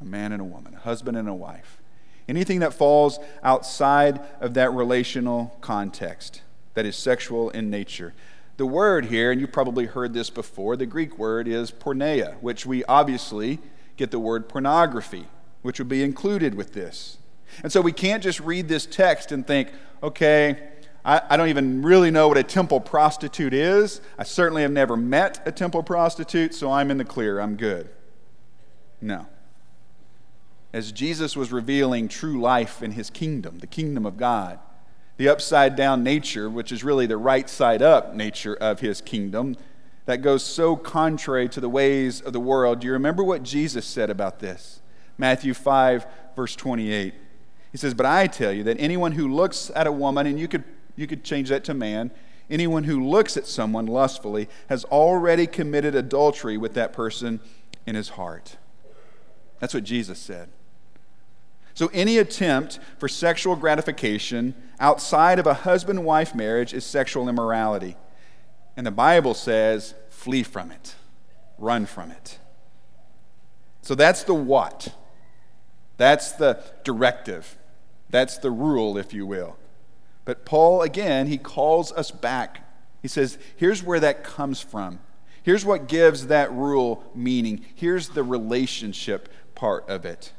a 0.00 0.04
man 0.04 0.30
and 0.30 0.40
a 0.40 0.44
woman, 0.44 0.72
a 0.72 0.78
husband 0.78 1.16
and 1.16 1.28
a 1.28 1.34
wife. 1.34 1.82
Anything 2.28 2.60
that 2.60 2.72
falls 2.72 3.18
outside 3.42 4.20
of 4.40 4.54
that 4.54 4.72
relational 4.72 5.56
context 5.60 6.42
that 6.74 6.86
is 6.86 6.94
sexual 6.94 7.50
in 7.50 7.68
nature. 7.68 8.14
The 8.56 8.64
word 8.64 9.06
here, 9.06 9.32
and 9.32 9.40
you 9.40 9.48
probably 9.48 9.86
heard 9.86 10.14
this 10.14 10.30
before, 10.30 10.76
the 10.76 10.86
Greek 10.86 11.18
word 11.18 11.48
is 11.48 11.72
porneia, 11.72 12.40
which 12.40 12.64
we 12.64 12.84
obviously 12.84 13.58
get 13.96 14.12
the 14.12 14.20
word 14.20 14.48
pornography, 14.48 15.26
which 15.62 15.80
would 15.80 15.88
be 15.88 16.04
included 16.04 16.54
with 16.54 16.74
this. 16.74 17.18
And 17.64 17.72
so 17.72 17.80
we 17.80 17.90
can't 17.90 18.22
just 18.22 18.38
read 18.38 18.68
this 18.68 18.86
text 18.86 19.32
and 19.32 19.44
think, 19.44 19.72
okay, 20.00 20.68
I, 21.04 21.22
I, 21.30 21.36
don't 21.36 21.48
even 21.48 21.82
really 21.82 22.12
know 22.12 22.28
what 22.28 22.38
a 22.38 22.44
temple 22.44 22.78
prostitute 22.78 23.52
is. 23.52 24.00
I 24.16 24.22
certainly 24.22 24.62
have 24.62 24.70
never 24.70 24.96
met 24.96 25.42
a 25.44 25.50
temple 25.50 25.82
prostitute, 25.82 26.54
so 26.54 26.70
I'm 26.70 26.92
in 26.92 26.98
the 26.98 27.04
clear. 27.04 27.40
I'm 27.40 27.56
good. 27.56 27.88
No. 29.00 29.26
As 30.72 30.92
Jesus 30.92 31.36
was 31.36 31.50
revealing 31.50 32.08
true 32.08 32.40
life 32.40 32.82
in 32.82 32.92
his 32.92 33.10
kingdom, 33.10 33.58
the 33.58 33.66
kingdom 33.66 34.04
of 34.04 34.16
God, 34.16 34.58
the 35.16 35.28
upside 35.28 35.76
down 35.76 36.02
nature, 36.02 36.48
which 36.48 36.70
is 36.70 36.84
really 36.84 37.06
the 37.06 37.16
right 37.16 37.48
side 37.48 37.82
up 37.82 38.14
nature 38.14 38.54
of 38.54 38.80
his 38.80 39.00
kingdom, 39.00 39.56
that 40.06 40.22
goes 40.22 40.42
so 40.42 40.76
contrary 40.76 41.48
to 41.50 41.60
the 41.60 41.68
ways 41.68 42.20
of 42.20 42.32
the 42.32 42.40
world. 42.40 42.80
Do 42.80 42.86
you 42.86 42.92
remember 42.92 43.24
what 43.24 43.42
Jesus 43.42 43.84
said 43.84 44.10
about 44.10 44.38
this? 44.38 44.80
Matthew 45.18 45.52
5, 45.52 46.06
verse 46.36 46.54
28. 46.54 47.14
He 47.72 47.78
says, 47.78 47.94
But 47.94 48.06
I 48.06 48.26
tell 48.26 48.52
you 48.52 48.62
that 48.64 48.80
anyone 48.80 49.12
who 49.12 49.28
looks 49.28 49.70
at 49.74 49.86
a 49.86 49.92
woman, 49.92 50.26
and 50.26 50.38
you 50.38 50.48
could, 50.48 50.64
you 50.96 51.06
could 51.06 51.24
change 51.24 51.48
that 51.48 51.64
to 51.64 51.74
man, 51.74 52.10
anyone 52.48 52.84
who 52.84 53.06
looks 53.06 53.36
at 53.36 53.46
someone 53.46 53.86
lustfully 53.86 54.48
has 54.68 54.84
already 54.86 55.46
committed 55.46 55.94
adultery 55.94 56.56
with 56.56 56.74
that 56.74 56.92
person 56.92 57.40
in 57.86 57.94
his 57.94 58.10
heart. 58.10 58.56
That's 59.58 59.74
what 59.74 59.84
Jesus 59.84 60.18
said. 60.18 60.48
So, 61.74 61.88
any 61.92 62.18
attempt 62.18 62.80
for 62.98 63.08
sexual 63.08 63.54
gratification 63.54 64.54
outside 64.80 65.38
of 65.38 65.46
a 65.46 65.54
husband 65.54 66.04
wife 66.04 66.34
marriage 66.34 66.74
is 66.74 66.84
sexual 66.84 67.28
immorality. 67.28 67.96
And 68.76 68.86
the 68.86 68.92
Bible 68.92 69.34
says, 69.34 69.94
flee 70.10 70.42
from 70.42 70.70
it, 70.70 70.94
run 71.58 71.86
from 71.86 72.10
it. 72.10 72.38
So 73.82 73.94
that's 73.94 74.24
the 74.24 74.34
what. 74.34 74.94
That's 75.96 76.32
the 76.32 76.62
directive. 76.84 77.56
That's 78.10 78.38
the 78.38 78.50
rule, 78.50 78.98
if 78.98 79.14
you 79.14 79.26
will. 79.26 79.56
But 80.24 80.44
Paul, 80.44 80.82
again, 80.82 81.26
he 81.26 81.38
calls 81.38 81.90
us 81.92 82.10
back. 82.10 82.60
He 83.00 83.08
says, 83.08 83.38
here's 83.56 83.82
where 83.82 84.00
that 84.00 84.24
comes 84.24 84.60
from. 84.60 84.98
Here's 85.42 85.64
what 85.64 85.88
gives 85.88 86.26
that 86.26 86.52
rule 86.52 87.02
meaning. 87.14 87.64
Here's 87.74 88.10
the 88.10 88.22
relationship 88.22 89.28
part 89.58 89.88
of 89.88 90.04
it. 90.04 90.32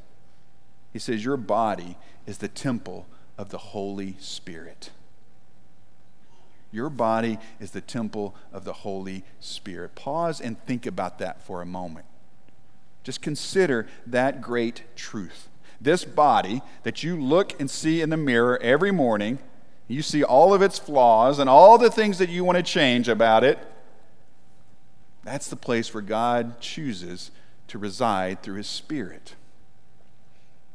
He 0.94 0.98
says, 0.98 1.24
Your 1.24 1.38
body 1.38 1.98
is 2.26 2.40
the 2.40 2.48
temple 2.48 3.06
of 3.38 3.50
the 3.50 3.58
Holy 3.58 4.16
Spirit. 4.20 4.92
Your 6.72 6.90
body 6.90 7.38
is 7.60 7.72
the 7.72 7.82
temple 7.82 8.34
of 8.54 8.64
the 8.64 8.74
Holy 8.74 9.24
Spirit. 9.40 9.94
Pause 9.96 10.42
and 10.42 10.66
think 10.66 10.86
about 10.86 11.20
that 11.20 11.42
for 11.42 11.62
a 11.62 11.66
moment. 11.66 12.06
Just 13.04 13.22
consider 13.22 13.88
that 14.08 14.42
great 14.42 14.84
truth. 14.96 15.50
This 15.82 16.06
body 16.06 16.62
that 16.84 17.04
you 17.04 17.20
look 17.20 17.60
and 17.60 17.70
see 17.70 18.02
in 18.02 18.10
the 18.10 18.18
mirror 18.18 18.58
every 18.62 18.92
morning, 18.92 19.40
you 19.88 20.02
see 20.02 20.24
all 20.24 20.54
of 20.54 20.62
its 20.62 20.80
flaws 20.80 21.40
and 21.40 21.50
all 21.50 21.78
the 21.78 21.90
things 21.90 22.20
that 22.20 22.30
you 22.30 22.44
want 22.44 22.58
to 22.58 22.64
change 22.64 23.10
about 23.10 23.44
it. 23.44 23.60
That's 25.24 25.50
the 25.50 25.56
place 25.56 25.94
where 25.94 26.04
God 26.04 26.62
chooses 26.62 27.32
to 27.70 27.80
reside 27.80 28.44
through 28.44 28.58
His 28.58 28.68
Spirit. 28.68 29.36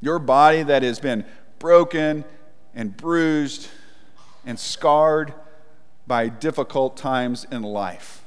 Your 0.01 0.19
body 0.19 0.63
that 0.63 0.83
has 0.83 0.99
been 0.99 1.25
broken 1.59 2.25
and 2.75 2.97
bruised 2.97 3.69
and 4.45 4.59
scarred 4.59 5.33
by 6.07 6.29
difficult 6.29 6.97
times 6.97 7.47
in 7.51 7.63
life. 7.63 8.23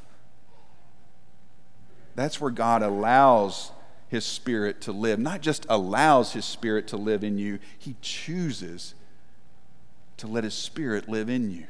That's 2.15 2.41
where 2.41 2.51
God 2.51 2.81
allows 2.81 3.71
His 4.09 4.25
Spirit 4.25 4.81
to 4.81 4.91
live. 4.91 5.19
Not 5.19 5.41
just 5.41 5.65
allows 5.69 6.33
His 6.33 6.45
Spirit 6.45 6.87
to 6.87 6.97
live 6.97 7.23
in 7.23 7.37
you, 7.37 7.59
He 7.77 7.95
chooses 8.01 8.95
to 10.17 10.27
let 10.27 10.43
His 10.43 10.55
Spirit 10.55 11.07
live 11.07 11.29
in 11.29 11.51
you. 11.51 11.67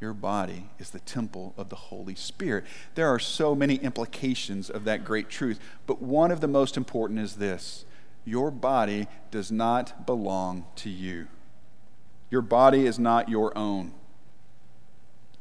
Your 0.00 0.14
body 0.14 0.70
is 0.78 0.90
the 0.90 1.00
temple 1.00 1.54
of 1.56 1.70
the 1.70 1.76
Holy 1.76 2.14
Spirit. 2.14 2.64
There 2.94 3.08
are 3.08 3.18
so 3.18 3.54
many 3.54 3.76
implications 3.76 4.70
of 4.70 4.84
that 4.84 5.04
great 5.04 5.28
truth, 5.28 5.58
but 5.86 6.00
one 6.00 6.30
of 6.30 6.40
the 6.40 6.46
most 6.48 6.76
important 6.76 7.18
is 7.18 7.36
this 7.36 7.84
your 8.24 8.50
body 8.50 9.08
does 9.30 9.50
not 9.50 10.06
belong 10.06 10.66
to 10.76 10.90
you. 10.90 11.26
Your 12.30 12.42
body 12.42 12.86
is 12.86 12.98
not 12.98 13.28
your 13.28 13.56
own. 13.56 13.92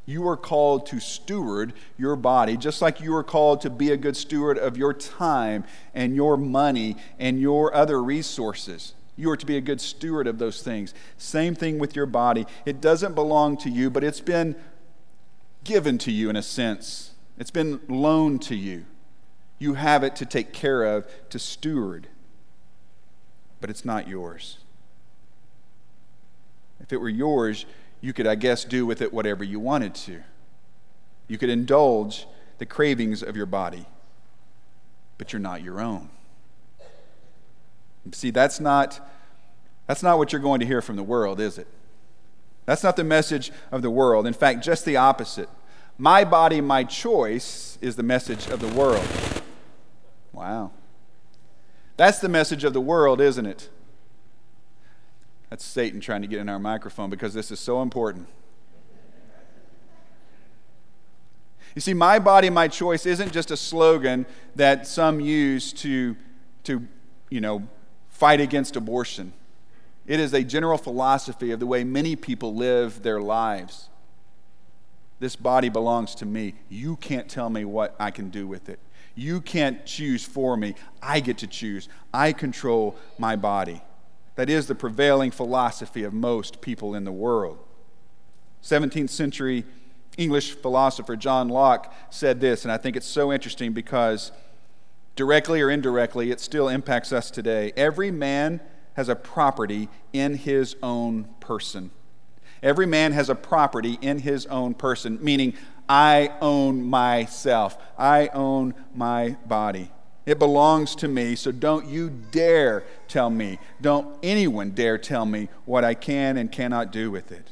You 0.06 0.26
are 0.30 0.38
called 0.38 0.86
to 0.88 1.02
steward 1.02 1.74
your 1.98 2.16
body, 2.16 2.56
just 2.56 2.82
like 2.82 3.02
you 3.02 3.14
are 3.14 3.26
called 3.26 3.60
to 3.62 3.70
be 3.70 3.92
a 3.92 3.98
good 3.98 4.16
steward 4.16 4.58
of 4.58 4.78
your 4.78 4.94
time 4.94 5.66
and 5.94 6.16
your 6.16 6.38
money 6.38 6.96
and 7.20 7.42
your 7.42 7.76
other 7.76 8.02
resources. 8.02 8.94
You 9.18 9.32
are 9.32 9.38
to 9.38 9.46
be 9.46 9.58
a 9.58 9.62
good 9.62 9.82
steward 9.82 10.28
of 10.28 10.38
those 10.38 10.62
things. 10.62 10.94
Same 11.18 11.56
thing 11.56 11.80
with 11.80 11.96
your 11.96 12.06
body. 12.06 12.46
It 12.66 12.80
doesn't 12.80 13.16
belong 13.16 13.58
to 13.58 13.70
you, 13.70 13.90
but 13.90 14.04
it's 14.04 14.22
been 14.22 14.56
given 15.64 15.98
to 15.98 16.12
you 16.12 16.30
in 16.30 16.36
a 16.38 16.42
sense, 16.42 17.12
it's 17.38 17.52
been 17.52 17.82
loaned 17.90 18.42
to 18.44 18.56
you. 18.56 18.86
You 19.60 19.74
have 19.74 20.04
it 20.04 20.16
to 20.18 20.26
take 20.26 20.54
care 20.54 20.84
of, 20.84 21.08
to 21.30 21.40
steward, 21.40 22.08
but 23.60 23.70
it's 23.70 23.84
not 23.84 24.08
yours. 24.08 24.60
If 26.80 26.94
it 26.94 27.02
were 27.02 27.10
yours, 27.10 27.66
you 28.00 28.14
could, 28.14 28.28
I 28.28 28.36
guess, 28.36 28.64
do 28.64 28.86
with 28.86 29.02
it 29.02 29.12
whatever 29.12 29.44
you 29.44 29.60
wanted 29.60 29.96
to. 29.96 30.22
You 31.28 31.38
could 31.38 31.50
indulge 31.50 32.28
the 32.60 32.66
cravings 32.66 33.22
of 33.24 33.36
your 33.36 33.46
body, 33.46 33.88
but 35.18 35.34
you're 35.34 35.40
not 35.40 35.64
your 35.64 35.82
own. 35.82 36.10
See, 38.12 38.32
that's 38.32 38.60
not, 38.60 39.00
that's 39.88 40.04
not 40.04 40.18
what 40.18 40.32
you're 40.32 40.42
going 40.42 40.60
to 40.60 40.66
hear 40.66 40.82
from 40.82 40.96
the 40.96 41.04
world, 41.04 41.40
is 41.40 41.58
it? 41.58 41.68
That's 42.66 42.84
not 42.84 42.96
the 42.96 43.04
message 43.04 43.52
of 43.72 43.82
the 43.82 43.90
world. 43.90 44.28
In 44.28 44.34
fact, 44.34 44.64
just 44.64 44.86
the 44.86 44.98
opposite. 44.98 45.50
My 45.98 46.24
body, 46.24 46.62
my 46.62 46.84
choice 46.84 47.78
is 47.82 47.96
the 47.96 48.04
message 48.04 48.48
of 48.48 48.60
the 48.60 48.68
world. 48.68 49.08
Wow. 50.34 50.72
That's 51.96 52.20
the 52.20 52.30
message 52.30 52.64
of 52.64 52.74
the 52.74 52.82
world, 52.82 53.22
isn't 53.22 53.46
it? 53.46 53.70
That's 55.50 55.64
Satan 55.64 56.02
trying 56.02 56.22
to 56.22 56.28
get 56.28 56.40
in 56.40 56.50
our 56.50 56.60
microphone 56.60 57.10
because 57.10 57.34
this 57.34 57.52
is 57.52 57.60
so 57.60 57.82
important. 57.82 58.28
You 61.74 61.82
see, 61.82 61.94
my 61.94 62.20
body, 62.20 62.50
my 62.50 62.68
choice 62.68 63.06
isn't 63.06 63.32
just 63.32 63.52
a 63.52 63.58
slogan 63.58 64.26
that 64.56 64.88
some 64.88 65.20
use 65.20 65.72
to, 65.74 66.16
to 66.64 66.88
you 67.30 67.40
know, 67.40 67.68
fight 68.18 68.42
against 68.42 68.76
abortion. 68.76 69.32
It 70.08 70.20
is 70.20 70.34
a 70.34 70.44
general 70.44 70.80
philosophy 70.80 71.52
of 71.52 71.60
the 71.60 71.68
way 71.68 71.84
many 71.84 72.16
people 72.16 72.56
live 72.56 73.04
their 73.04 73.22
lives. 73.22 73.90
This 75.20 75.36
body 75.36 75.70
belongs 75.70 76.16
to 76.16 76.26
me. 76.26 76.56
You 76.68 76.96
can't 76.96 77.30
tell 77.30 77.50
me 77.50 77.64
what 77.64 77.96
I 78.00 78.10
can 78.10 78.30
do 78.30 78.48
with 78.48 78.70
it. 78.70 78.80
You 79.14 79.40
can't 79.42 79.86
choose 79.86 80.24
for 80.24 80.58
me. 80.58 80.74
I 81.02 81.20
get 81.20 81.38
to 81.40 81.48
choose. 81.48 81.90
I 82.12 82.34
control 82.34 82.96
my 83.20 83.36
body. 83.36 83.82
That 84.36 84.50
is 84.50 84.66
the 84.68 84.76
prevailing 84.76 85.32
philosophy 85.32 86.04
of 86.04 86.14
most 86.14 86.62
people 86.62 86.96
in 86.96 87.04
the 87.04 87.12
world. 87.12 87.60
17th 88.64 89.10
century 89.10 89.64
English 90.18 90.54
philosopher 90.54 91.16
John 91.16 91.50
Locke 91.50 91.94
said 92.10 92.40
this, 92.42 92.64
and 92.64 92.72
I 92.72 92.78
think 92.78 92.96
it's 92.96 93.08
so 93.08 93.32
interesting 93.32 93.74
because 93.74 94.32
directly 95.18 95.60
or 95.60 95.70
indirectly, 95.70 96.32
it 96.32 96.40
still 96.40 96.70
impacts 96.70 97.12
us 97.12 97.30
today. 97.30 97.74
Every 97.76 98.12
man 98.12 98.62
has 98.94 99.10
a 99.10 99.16
property 99.16 99.90
in 100.14 100.36
his 100.36 100.78
own 100.82 101.26
person. 101.42 101.92
Every 102.64 102.86
man 102.86 103.12
has 103.12 103.30
a 103.30 103.36
property 103.36 104.00
in 104.02 104.20
his 104.20 104.46
own 104.46 104.74
person, 104.74 105.20
meaning, 105.22 105.54
I 105.90 106.32
own 106.42 106.84
myself, 106.84 107.78
I 107.98 108.28
own 108.30 108.74
my 108.94 109.38
body. 109.46 109.92
It 110.26 110.40
belongs 110.40 110.96
to 110.96 111.08
me, 111.08 111.36
so 111.36 111.52
don't 111.52 111.88
you 111.88 112.10
dare 112.10 112.84
tell 113.08 113.30
me. 113.30 113.60
Don't 113.80 114.18
anyone 114.22 114.72
dare 114.72 114.98
tell 114.98 115.26
me 115.26 115.48
what 115.66 115.84
I 115.84 115.94
can 115.94 116.38
and 116.38 116.52
cannot 116.52 116.92
do 116.92 117.10
with 117.10 117.32
it. 117.32 117.48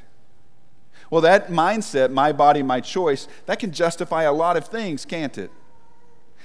Well, 1.10 1.22
that 1.22 1.50
mindset, 1.50 2.12
my 2.12 2.34
body, 2.34 2.62
my 2.64 2.82
choice, 2.82 3.28
that 3.46 3.60
can 3.60 3.72
justify 3.72 4.24
a 4.24 4.34
lot 4.34 4.58
of 4.58 4.68
things, 4.68 5.06
can't 5.06 5.38
it? 5.38 5.52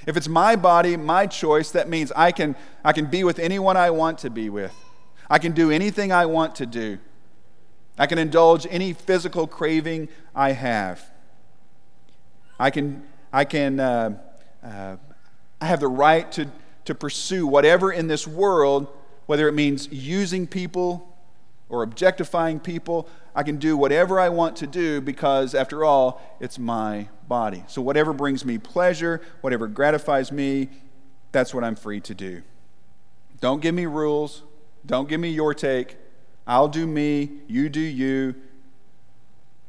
If 0.06 0.16
it's 0.16 0.28
my 0.28 0.56
body, 0.56 0.96
my 0.96 1.26
choice, 1.26 1.70
that 1.72 1.88
means 1.88 2.12
I 2.16 2.32
can, 2.32 2.56
I 2.84 2.92
can 2.92 3.06
be 3.06 3.24
with 3.24 3.38
anyone 3.38 3.76
I 3.76 3.90
want 3.90 4.18
to 4.18 4.30
be 4.30 4.48
with. 4.48 4.74
I 5.28 5.38
can 5.38 5.52
do 5.52 5.70
anything 5.70 6.12
I 6.12 6.26
want 6.26 6.54
to 6.56 6.66
do. 6.66 6.98
I 7.98 8.06
can 8.06 8.18
indulge 8.18 8.66
any 8.70 8.92
physical 8.92 9.46
craving 9.46 10.08
I 10.34 10.52
have. 10.52 11.02
I 12.58 12.70
can, 12.70 13.04
I 13.32 13.44
can 13.44 13.78
uh, 13.78 14.18
uh, 14.62 14.96
I 15.60 15.66
have 15.66 15.80
the 15.80 15.88
right 15.88 16.30
to, 16.32 16.48
to 16.86 16.94
pursue 16.94 17.46
whatever 17.46 17.92
in 17.92 18.08
this 18.08 18.26
world, 18.26 18.88
whether 19.26 19.46
it 19.48 19.52
means 19.52 19.88
using 19.92 20.46
people 20.46 21.16
or 21.68 21.82
objectifying 21.82 22.60
people. 22.60 23.08
I 23.34 23.42
can 23.42 23.56
do 23.56 23.76
whatever 23.76 24.18
I 24.18 24.28
want 24.28 24.56
to 24.56 24.66
do 24.66 25.00
because, 25.00 25.54
after 25.54 25.84
all, 25.84 26.20
it's 26.40 26.58
my 26.58 27.08
body. 27.28 27.64
So, 27.68 27.80
whatever 27.80 28.12
brings 28.12 28.44
me 28.44 28.58
pleasure, 28.58 29.20
whatever 29.40 29.68
gratifies 29.68 30.32
me, 30.32 30.68
that's 31.32 31.54
what 31.54 31.64
I'm 31.64 31.76
free 31.76 32.00
to 32.00 32.14
do. 32.14 32.42
Don't 33.40 33.62
give 33.62 33.74
me 33.74 33.86
rules. 33.86 34.42
Don't 34.84 35.08
give 35.08 35.20
me 35.20 35.30
your 35.30 35.54
take. 35.54 35.96
I'll 36.46 36.68
do 36.68 36.86
me, 36.86 37.30
you 37.46 37.68
do 37.68 37.80
you, 37.80 38.34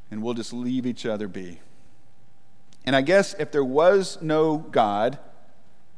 and 0.10 0.24
we'll 0.24 0.34
just 0.34 0.52
leave 0.52 0.86
each 0.86 1.06
other 1.06 1.28
be. 1.28 1.60
And 2.86 2.96
I 2.96 3.02
guess 3.02 3.36
if 3.38 3.52
there 3.52 3.64
was 3.64 4.18
no 4.22 4.58
God, 4.58 5.20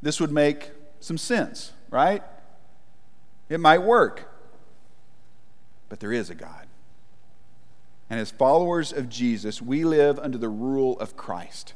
this 0.02 0.20
would 0.20 0.30
make 0.30 0.70
some 1.00 1.16
sense, 1.16 1.72
right? 1.90 2.22
It 3.48 3.60
might 3.60 3.78
work. 3.78 4.30
But 5.88 6.00
there 6.00 6.12
is 6.12 6.28
a 6.28 6.34
God. 6.34 6.66
And 8.10 8.20
as 8.20 8.30
followers 8.30 8.92
of 8.92 9.08
Jesus, 9.08 9.62
we 9.62 9.84
live 9.84 10.18
under 10.18 10.38
the 10.38 10.48
rule 10.48 10.98
of 11.00 11.16
Christ. 11.16 11.74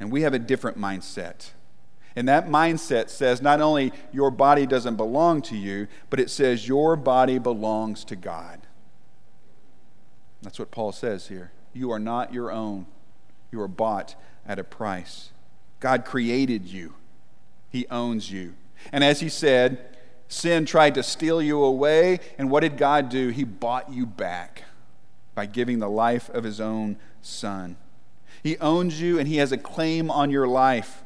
And 0.00 0.10
we 0.10 0.22
have 0.22 0.34
a 0.34 0.38
different 0.38 0.78
mindset. 0.78 1.50
And 2.14 2.28
that 2.28 2.48
mindset 2.48 3.10
says 3.10 3.42
not 3.42 3.60
only 3.60 3.92
your 4.12 4.30
body 4.30 4.64
doesn't 4.66 4.96
belong 4.96 5.42
to 5.42 5.56
you, 5.56 5.86
but 6.08 6.18
it 6.18 6.30
says 6.30 6.66
your 6.66 6.96
body 6.96 7.38
belongs 7.38 8.04
to 8.04 8.16
God. 8.16 8.60
That's 10.42 10.58
what 10.58 10.70
Paul 10.70 10.92
says 10.92 11.28
here. 11.28 11.52
You 11.74 11.90
are 11.90 11.98
not 11.98 12.32
your 12.32 12.50
own, 12.50 12.86
you 13.52 13.60
are 13.60 13.68
bought 13.68 14.14
at 14.46 14.58
a 14.58 14.64
price. 14.64 15.30
God 15.78 16.06
created 16.06 16.66
you, 16.66 16.94
He 17.68 17.86
owns 17.88 18.30
you. 18.30 18.54
And 18.92 19.04
as 19.04 19.20
He 19.20 19.28
said, 19.28 19.96
sin 20.28 20.64
tried 20.64 20.94
to 20.94 21.02
steal 21.02 21.42
you 21.42 21.62
away, 21.62 22.20
and 22.38 22.50
what 22.50 22.60
did 22.60 22.78
God 22.78 23.10
do? 23.10 23.28
He 23.28 23.44
bought 23.44 23.92
you 23.92 24.06
back 24.06 24.64
by 25.36 25.46
giving 25.46 25.78
the 25.78 25.88
life 25.88 26.28
of 26.30 26.42
His 26.42 26.60
own 26.60 26.96
Son. 27.22 27.76
He 28.42 28.58
owns 28.58 29.00
you, 29.00 29.20
and 29.20 29.28
He 29.28 29.36
has 29.36 29.52
a 29.52 29.58
claim 29.58 30.10
on 30.10 30.30
your 30.30 30.48
life. 30.48 31.04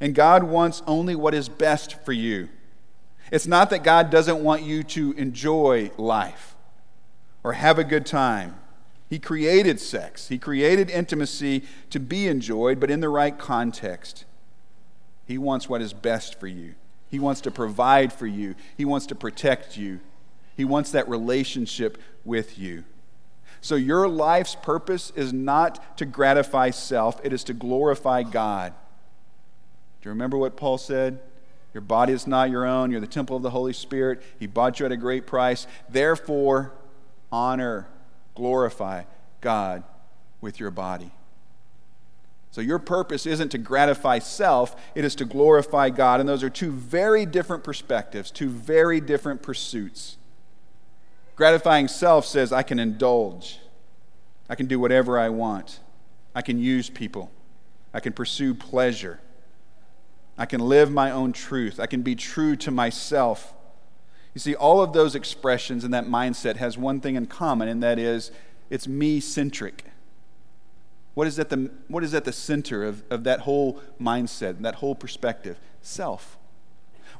And 0.00 0.14
God 0.14 0.44
wants 0.44 0.82
only 0.86 1.14
what 1.14 1.34
is 1.34 1.50
best 1.50 2.02
for 2.04 2.12
you. 2.12 2.48
It's 3.30 3.46
not 3.46 3.68
that 3.70 3.82
God 3.82 4.08
doesn't 4.10 4.42
want 4.42 4.62
you 4.62 4.82
to 4.84 5.12
enjoy 5.12 5.90
life 5.98 6.54
or 7.42 7.54
have 7.54 7.78
a 7.78 7.84
good 7.84 8.06
time. 8.06 8.56
He 9.10 9.18
created 9.18 9.80
sex, 9.80 10.28
He 10.28 10.38
created 10.38 10.88
intimacy 10.88 11.64
to 11.90 12.00
be 12.00 12.28
enjoyed, 12.28 12.80
but 12.80 12.90
in 12.90 13.00
the 13.00 13.08
right 13.08 13.36
context. 13.36 14.24
He 15.26 15.36
wants 15.36 15.68
what 15.68 15.82
is 15.82 15.92
best 15.92 16.38
for 16.38 16.46
you. 16.46 16.74
He 17.10 17.18
wants 17.18 17.40
to 17.42 17.50
provide 17.50 18.12
for 18.12 18.26
you. 18.26 18.54
He 18.76 18.84
wants 18.84 19.06
to 19.06 19.14
protect 19.14 19.76
you. 19.76 20.00
He 20.56 20.64
wants 20.64 20.92
that 20.92 21.08
relationship 21.08 21.98
with 22.24 22.58
you. 22.58 22.84
So, 23.62 23.76
your 23.76 24.08
life's 24.08 24.56
purpose 24.56 25.12
is 25.14 25.32
not 25.32 25.96
to 25.98 26.04
gratify 26.04 26.70
self, 26.70 27.20
it 27.24 27.32
is 27.32 27.44
to 27.44 27.54
glorify 27.54 28.24
God. 28.24 28.74
Do 30.00 30.08
you 30.08 30.10
remember 30.10 30.36
what 30.36 30.56
Paul 30.56 30.78
said? 30.78 31.20
Your 31.72 31.80
body 31.80 32.12
is 32.12 32.26
not 32.26 32.50
your 32.50 32.66
own. 32.66 32.90
You're 32.90 33.00
the 33.00 33.06
temple 33.06 33.36
of 33.36 33.42
the 33.42 33.50
Holy 33.50 33.72
Spirit. 33.72 34.20
He 34.38 34.48
bought 34.48 34.80
you 34.80 34.84
at 34.84 34.92
a 34.92 34.96
great 34.96 35.28
price. 35.28 35.68
Therefore, 35.88 36.72
honor, 37.30 37.86
glorify 38.34 39.04
God 39.40 39.84
with 40.40 40.58
your 40.58 40.72
body. 40.72 41.12
So, 42.50 42.60
your 42.60 42.80
purpose 42.80 43.26
isn't 43.26 43.50
to 43.50 43.58
gratify 43.58 44.18
self, 44.18 44.74
it 44.96 45.04
is 45.04 45.14
to 45.14 45.24
glorify 45.24 45.88
God. 45.90 46.18
And 46.18 46.28
those 46.28 46.42
are 46.42 46.50
two 46.50 46.72
very 46.72 47.26
different 47.26 47.62
perspectives, 47.62 48.32
two 48.32 48.48
very 48.48 49.00
different 49.00 49.40
pursuits. 49.40 50.16
Gratifying 51.34 51.88
self 51.88 52.26
says, 52.26 52.52
I 52.52 52.62
can 52.62 52.78
indulge, 52.78 53.58
I 54.48 54.54
can 54.54 54.66
do 54.66 54.78
whatever 54.78 55.18
I 55.18 55.28
want, 55.30 55.80
I 56.34 56.42
can 56.42 56.58
use 56.58 56.90
people, 56.90 57.30
I 57.94 58.00
can 58.00 58.12
pursue 58.12 58.54
pleasure, 58.54 59.20
I 60.36 60.46
can 60.46 60.60
live 60.60 60.90
my 60.90 61.10
own 61.10 61.32
truth, 61.32 61.80
I 61.80 61.86
can 61.86 62.02
be 62.02 62.14
true 62.14 62.56
to 62.56 62.70
myself. 62.70 63.54
You 64.34 64.40
see, 64.40 64.54
all 64.54 64.80
of 64.80 64.92
those 64.92 65.14
expressions 65.14 65.84
and 65.84 65.92
that 65.92 66.06
mindset 66.06 66.56
has 66.56 66.78
one 66.78 67.00
thing 67.00 67.16
in 67.16 67.26
common, 67.26 67.68
and 67.68 67.82
that 67.82 67.98
is 67.98 68.30
it's 68.70 68.88
me 68.88 69.20
centric. 69.20 69.84
What 71.14 71.26
is 71.26 71.38
at 71.38 71.50
the, 71.50 71.70
what 71.88 72.02
is 72.02 72.14
at 72.14 72.24
the 72.24 72.32
center 72.32 72.84
of, 72.84 73.02
of 73.10 73.24
that 73.24 73.40
whole 73.40 73.80
mindset, 74.00 74.62
that 74.62 74.76
whole 74.76 74.94
perspective? 74.94 75.58
Self 75.82 76.38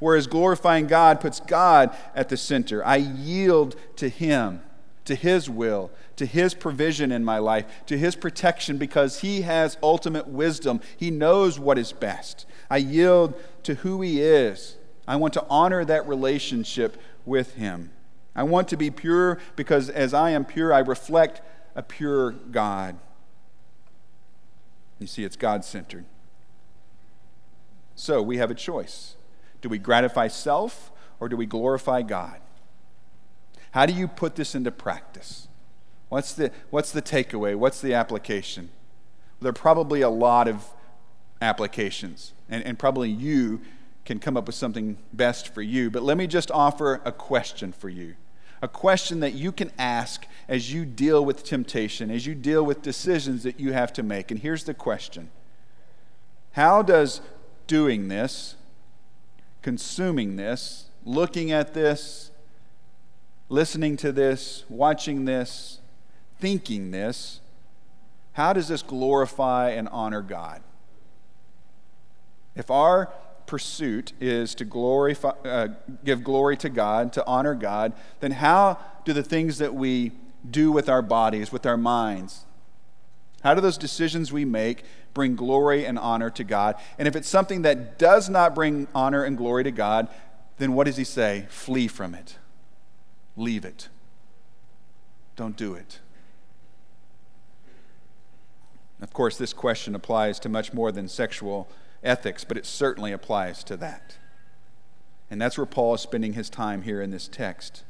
whereas 0.03 0.27
glorifying 0.27 0.89
God 0.89 1.21
puts 1.21 1.39
God 1.39 1.97
at 2.13 2.29
the 2.29 2.37
center. 2.37 2.85
I 2.85 2.97
yield 2.97 3.77
to 3.97 4.09
Him, 4.09 4.61
to 5.05 5.15
His 5.15 5.49
will, 5.49 5.93
to 6.17 6.27
His 6.27 6.55
provision 6.55 7.13
in 7.13 7.25
my 7.25 7.39
life, 7.39 7.67
to 7.87 7.97
His 7.97 8.17
protection 8.17 8.79
because 8.79 9.21
He 9.21 9.43
has 9.43 9.79
ultimate 9.81 10.27
wisdom. 10.27 10.81
He 10.97 11.13
knows 11.13 11.61
what 11.61 11.79
is 11.79 11.93
best. 11.93 12.47
I 12.69 12.79
yield 12.79 13.41
to 13.63 13.75
who 13.75 14.03
He 14.03 14.21
is. 14.21 14.77
I 15.07 15.15
want 15.15 15.35
to 15.35 15.47
honor 15.49 15.85
that 15.85 16.09
relationship 16.09 17.01
with 17.25 17.55
Him. 17.55 17.93
I 18.35 18.43
want 18.43 18.67
to 18.69 18.77
be 18.77 18.91
pure 18.91 19.39
because 19.55 19.89
as 19.89 20.13
I 20.13 20.31
am 20.31 20.45
pure, 20.45 20.73
I 20.73 20.81
reflect 20.81 21.43
a 21.77 21.83
pure 21.85 22.33
God. 22.33 22.99
You 24.99 25.07
see, 25.07 25.23
it's 25.23 25.37
God 25.37 25.65
centered. 25.65 26.07
So 27.95 28.21
we 28.21 28.39
have 28.39 28.51
a 28.51 28.55
choice. 28.57 29.15
Do 29.63 29.71
we 29.71 29.79
gratify 29.79 30.29
self 30.29 30.93
or 31.19 31.29
do 31.29 31.37
we 31.37 31.47
glorify 31.47 32.03
God? 32.03 32.39
How 33.71 33.87
do 33.87 33.95
you 33.95 34.07
put 34.07 34.37
this 34.37 34.55
into 34.55 34.71
practice? 34.71 35.49
What's 36.11 36.35
the, 36.35 36.51
what's 36.69 36.93
the 36.93 37.01
takeaway? 37.01 37.57
What's 37.57 37.81
the 37.81 37.95
application? 37.95 38.69
There 39.41 39.49
are 39.49 39.55
probably 39.55 40.03
a 40.03 40.11
lot 40.11 40.47
of 40.47 40.67
applications, 41.41 42.35
and, 42.51 42.63
and 42.65 42.79
probably 42.79 43.09
you 43.09 43.63
can 44.05 44.19
come 44.19 44.37
up 44.37 44.47
with 44.47 44.55
something 44.55 44.99
best 45.15 45.55
for 45.55 45.63
you. 45.63 45.91
But 45.91 46.03
let 46.03 46.19
me 46.19 46.27
just 46.27 46.51
offer 46.51 47.01
a 47.05 47.13
question 47.13 47.73
for 47.73 47.89
you 47.89 48.17
a 48.63 48.69
question 48.69 49.19
that 49.21 49.35
you 49.35 49.51
can 49.51 49.73
ask 49.77 50.25
as 50.49 50.73
you 50.73 50.85
deal 50.87 51.25
with 51.25 51.43
temptation, 51.43 52.11
as 52.11 52.27
you 52.27 52.35
deal 52.35 52.65
with 52.65 52.81
decisions 52.81 53.43
that 53.43 53.59
you 53.59 53.73
have 53.73 53.93
to 53.93 54.05
make. 54.05 54.31
And 54.31 54.39
here's 54.39 54.65
the 54.65 54.73
question 54.73 55.31
How 56.53 56.81
does 56.81 57.21
doing 57.67 58.09
this 58.09 58.55
consuming 59.63 60.37
this, 60.37 60.87
looking 61.05 61.53
at 61.53 61.75
this, 61.75 62.31
listening 63.49 63.97
to 63.99 64.13
this, 64.13 64.65
watching 64.69 65.25
this, 65.25 65.81
thinking 66.39 66.91
this, 66.91 67.41
how 68.33 68.53
does 68.53 68.69
this 68.69 68.83
glorify 68.83 69.71
and 69.71 69.89
honor 69.91 70.23
God? 70.23 70.63
If 72.55 72.71
our 72.71 73.13
pursuit 73.47 74.13
is 74.21 74.55
to 74.55 74.65
glorify, 74.65 75.31
uh, 75.45 75.69
give 76.05 76.25
glory 76.25 76.57
to 76.59 76.69
God, 76.69 77.13
to 77.15 77.27
honor 77.27 77.55
God, 77.55 77.93
then 78.21 78.33
how 78.33 78.79
do 79.05 79.13
the 79.13 79.23
things 79.23 79.59
that 79.59 79.75
we 79.75 80.13
do 80.49 80.73
with 80.73 80.89
our 80.89 81.03
bodies, 81.03 81.53
with 81.53 81.67
our 81.67 81.77
minds, 81.77 82.47
how 83.43 83.55
do 83.55 83.61
those 83.61 83.79
decisions 83.79 84.33
we 84.33 84.45
make 84.45 84.85
bring 85.15 85.37
glory 85.37 85.85
and 85.85 85.99
honor 85.99 86.31
to 86.31 86.45
God? 86.45 86.77
And 86.99 87.07
if 87.07 87.17
it's 87.17 87.29
something 87.29 87.63
that 87.63 87.99
does 87.99 88.29
not 88.29 88.55
bring 88.55 88.89
honor 88.95 89.25
and 89.25 89.37
glory 89.37 89.65
to 89.65 89.71
God, 89.71 90.09
then 90.59 90.75
what 90.75 90.85
does 90.85 90.97
he 90.97 91.05
say? 91.05 91.47
Flee 91.49 91.89
from 91.89 92.15
it. 92.15 92.39
Leave 93.37 93.65
it. 93.65 93.89
Don't 95.37 95.57
do 95.57 95.75
it. 95.75 96.01
Of 99.01 99.13
course, 99.13 99.37
this 99.37 99.53
question 99.53 99.95
applies 99.95 100.39
to 100.41 100.49
much 100.49 100.73
more 100.73 100.93
than 100.93 101.09
sexual 101.09 101.69
ethics, 102.05 102.45
but 102.45 102.57
it 102.57 102.65
certainly 102.65 103.13
applies 103.13 103.65
to 103.65 103.77
that. 103.79 104.17
And 105.31 105.41
that's 105.41 105.57
where 105.57 105.67
Paul 105.67 105.95
is 105.95 106.01
spending 106.01 106.35
his 106.35 106.49
time 106.49 106.83
here 106.83 107.03
in 107.03 107.11
this 107.11 107.27
text. 107.27 107.85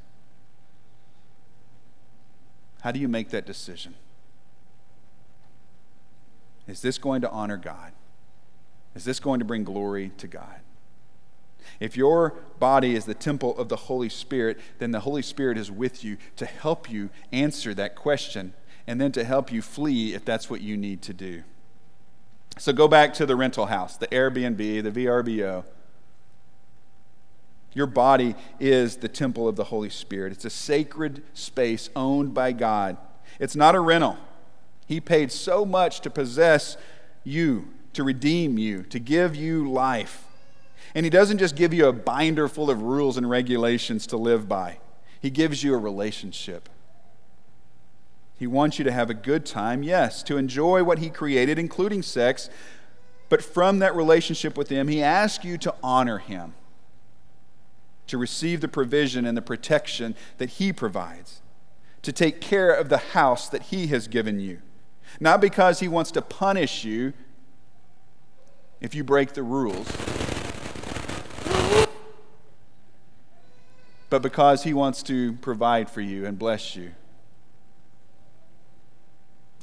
How 2.82 2.92
do 2.92 2.98
you 2.98 3.08
make 3.08 3.30
that 3.30 3.46
decision? 3.46 3.94
Is 6.72 6.80
this 6.80 6.96
going 6.96 7.20
to 7.20 7.30
honor 7.30 7.58
God? 7.58 7.92
Is 8.94 9.04
this 9.04 9.20
going 9.20 9.40
to 9.40 9.44
bring 9.44 9.62
glory 9.62 10.10
to 10.16 10.26
God? 10.26 10.60
If 11.80 11.98
your 11.98 12.34
body 12.58 12.94
is 12.94 13.04
the 13.04 13.12
temple 13.12 13.54
of 13.58 13.68
the 13.68 13.76
Holy 13.76 14.08
Spirit, 14.08 14.58
then 14.78 14.90
the 14.90 15.00
Holy 15.00 15.20
Spirit 15.20 15.58
is 15.58 15.70
with 15.70 16.02
you 16.02 16.16
to 16.36 16.46
help 16.46 16.90
you 16.90 17.10
answer 17.30 17.74
that 17.74 17.94
question 17.94 18.54
and 18.86 18.98
then 18.98 19.12
to 19.12 19.22
help 19.22 19.52
you 19.52 19.60
flee 19.60 20.14
if 20.14 20.24
that's 20.24 20.48
what 20.48 20.62
you 20.62 20.78
need 20.78 21.02
to 21.02 21.12
do. 21.12 21.42
So 22.56 22.72
go 22.72 22.88
back 22.88 23.12
to 23.14 23.26
the 23.26 23.36
rental 23.36 23.66
house, 23.66 23.98
the 23.98 24.08
Airbnb, 24.08 24.56
the 24.56 24.90
VRBO. 24.90 25.64
Your 27.74 27.86
body 27.86 28.34
is 28.58 28.96
the 28.96 29.08
temple 29.08 29.46
of 29.46 29.56
the 29.56 29.64
Holy 29.64 29.90
Spirit. 29.90 30.32
It's 30.32 30.46
a 30.46 30.50
sacred 30.50 31.22
space 31.34 31.90
owned 31.94 32.32
by 32.32 32.52
God. 32.52 32.96
It's 33.38 33.56
not 33.56 33.74
a 33.74 33.80
rental. 33.80 34.16
He 34.86 35.00
paid 35.00 35.32
so 35.32 35.64
much 35.64 36.00
to 36.00 36.10
possess 36.10 36.76
you, 37.24 37.68
to 37.92 38.04
redeem 38.04 38.58
you, 38.58 38.82
to 38.84 38.98
give 38.98 39.34
you 39.36 39.70
life. 39.70 40.26
And 40.94 41.06
He 41.06 41.10
doesn't 41.10 41.38
just 41.38 41.56
give 41.56 41.72
you 41.72 41.86
a 41.86 41.92
binder 41.92 42.48
full 42.48 42.70
of 42.70 42.82
rules 42.82 43.16
and 43.16 43.28
regulations 43.28 44.06
to 44.08 44.16
live 44.16 44.48
by, 44.48 44.78
He 45.20 45.30
gives 45.30 45.62
you 45.62 45.74
a 45.74 45.78
relationship. 45.78 46.68
He 48.36 48.46
wants 48.48 48.78
you 48.78 48.84
to 48.84 48.92
have 48.92 49.08
a 49.08 49.14
good 49.14 49.46
time, 49.46 49.84
yes, 49.84 50.22
to 50.24 50.36
enjoy 50.36 50.82
what 50.82 50.98
He 50.98 51.10
created, 51.10 51.58
including 51.58 52.02
sex, 52.02 52.50
but 53.28 53.42
from 53.42 53.78
that 53.78 53.94
relationship 53.94 54.58
with 54.58 54.68
Him, 54.68 54.88
He 54.88 55.02
asks 55.02 55.44
you 55.44 55.56
to 55.58 55.74
honor 55.82 56.18
Him, 56.18 56.54
to 58.08 58.18
receive 58.18 58.60
the 58.60 58.68
provision 58.68 59.24
and 59.24 59.36
the 59.36 59.42
protection 59.42 60.16
that 60.38 60.50
He 60.50 60.72
provides, 60.72 61.40
to 62.02 62.12
take 62.12 62.40
care 62.40 62.72
of 62.72 62.88
the 62.88 62.98
house 62.98 63.48
that 63.48 63.62
He 63.62 63.86
has 63.86 64.08
given 64.08 64.40
you. 64.40 64.60
Not 65.20 65.40
because 65.40 65.80
he 65.80 65.88
wants 65.88 66.10
to 66.12 66.22
punish 66.22 66.84
you 66.84 67.12
if 68.80 68.94
you 68.94 69.04
break 69.04 69.32
the 69.32 69.42
rules, 69.42 69.86
but 74.10 74.22
because 74.22 74.64
he 74.64 74.74
wants 74.74 75.02
to 75.04 75.34
provide 75.34 75.88
for 75.88 76.00
you 76.00 76.26
and 76.26 76.38
bless 76.38 76.74
you. 76.74 76.92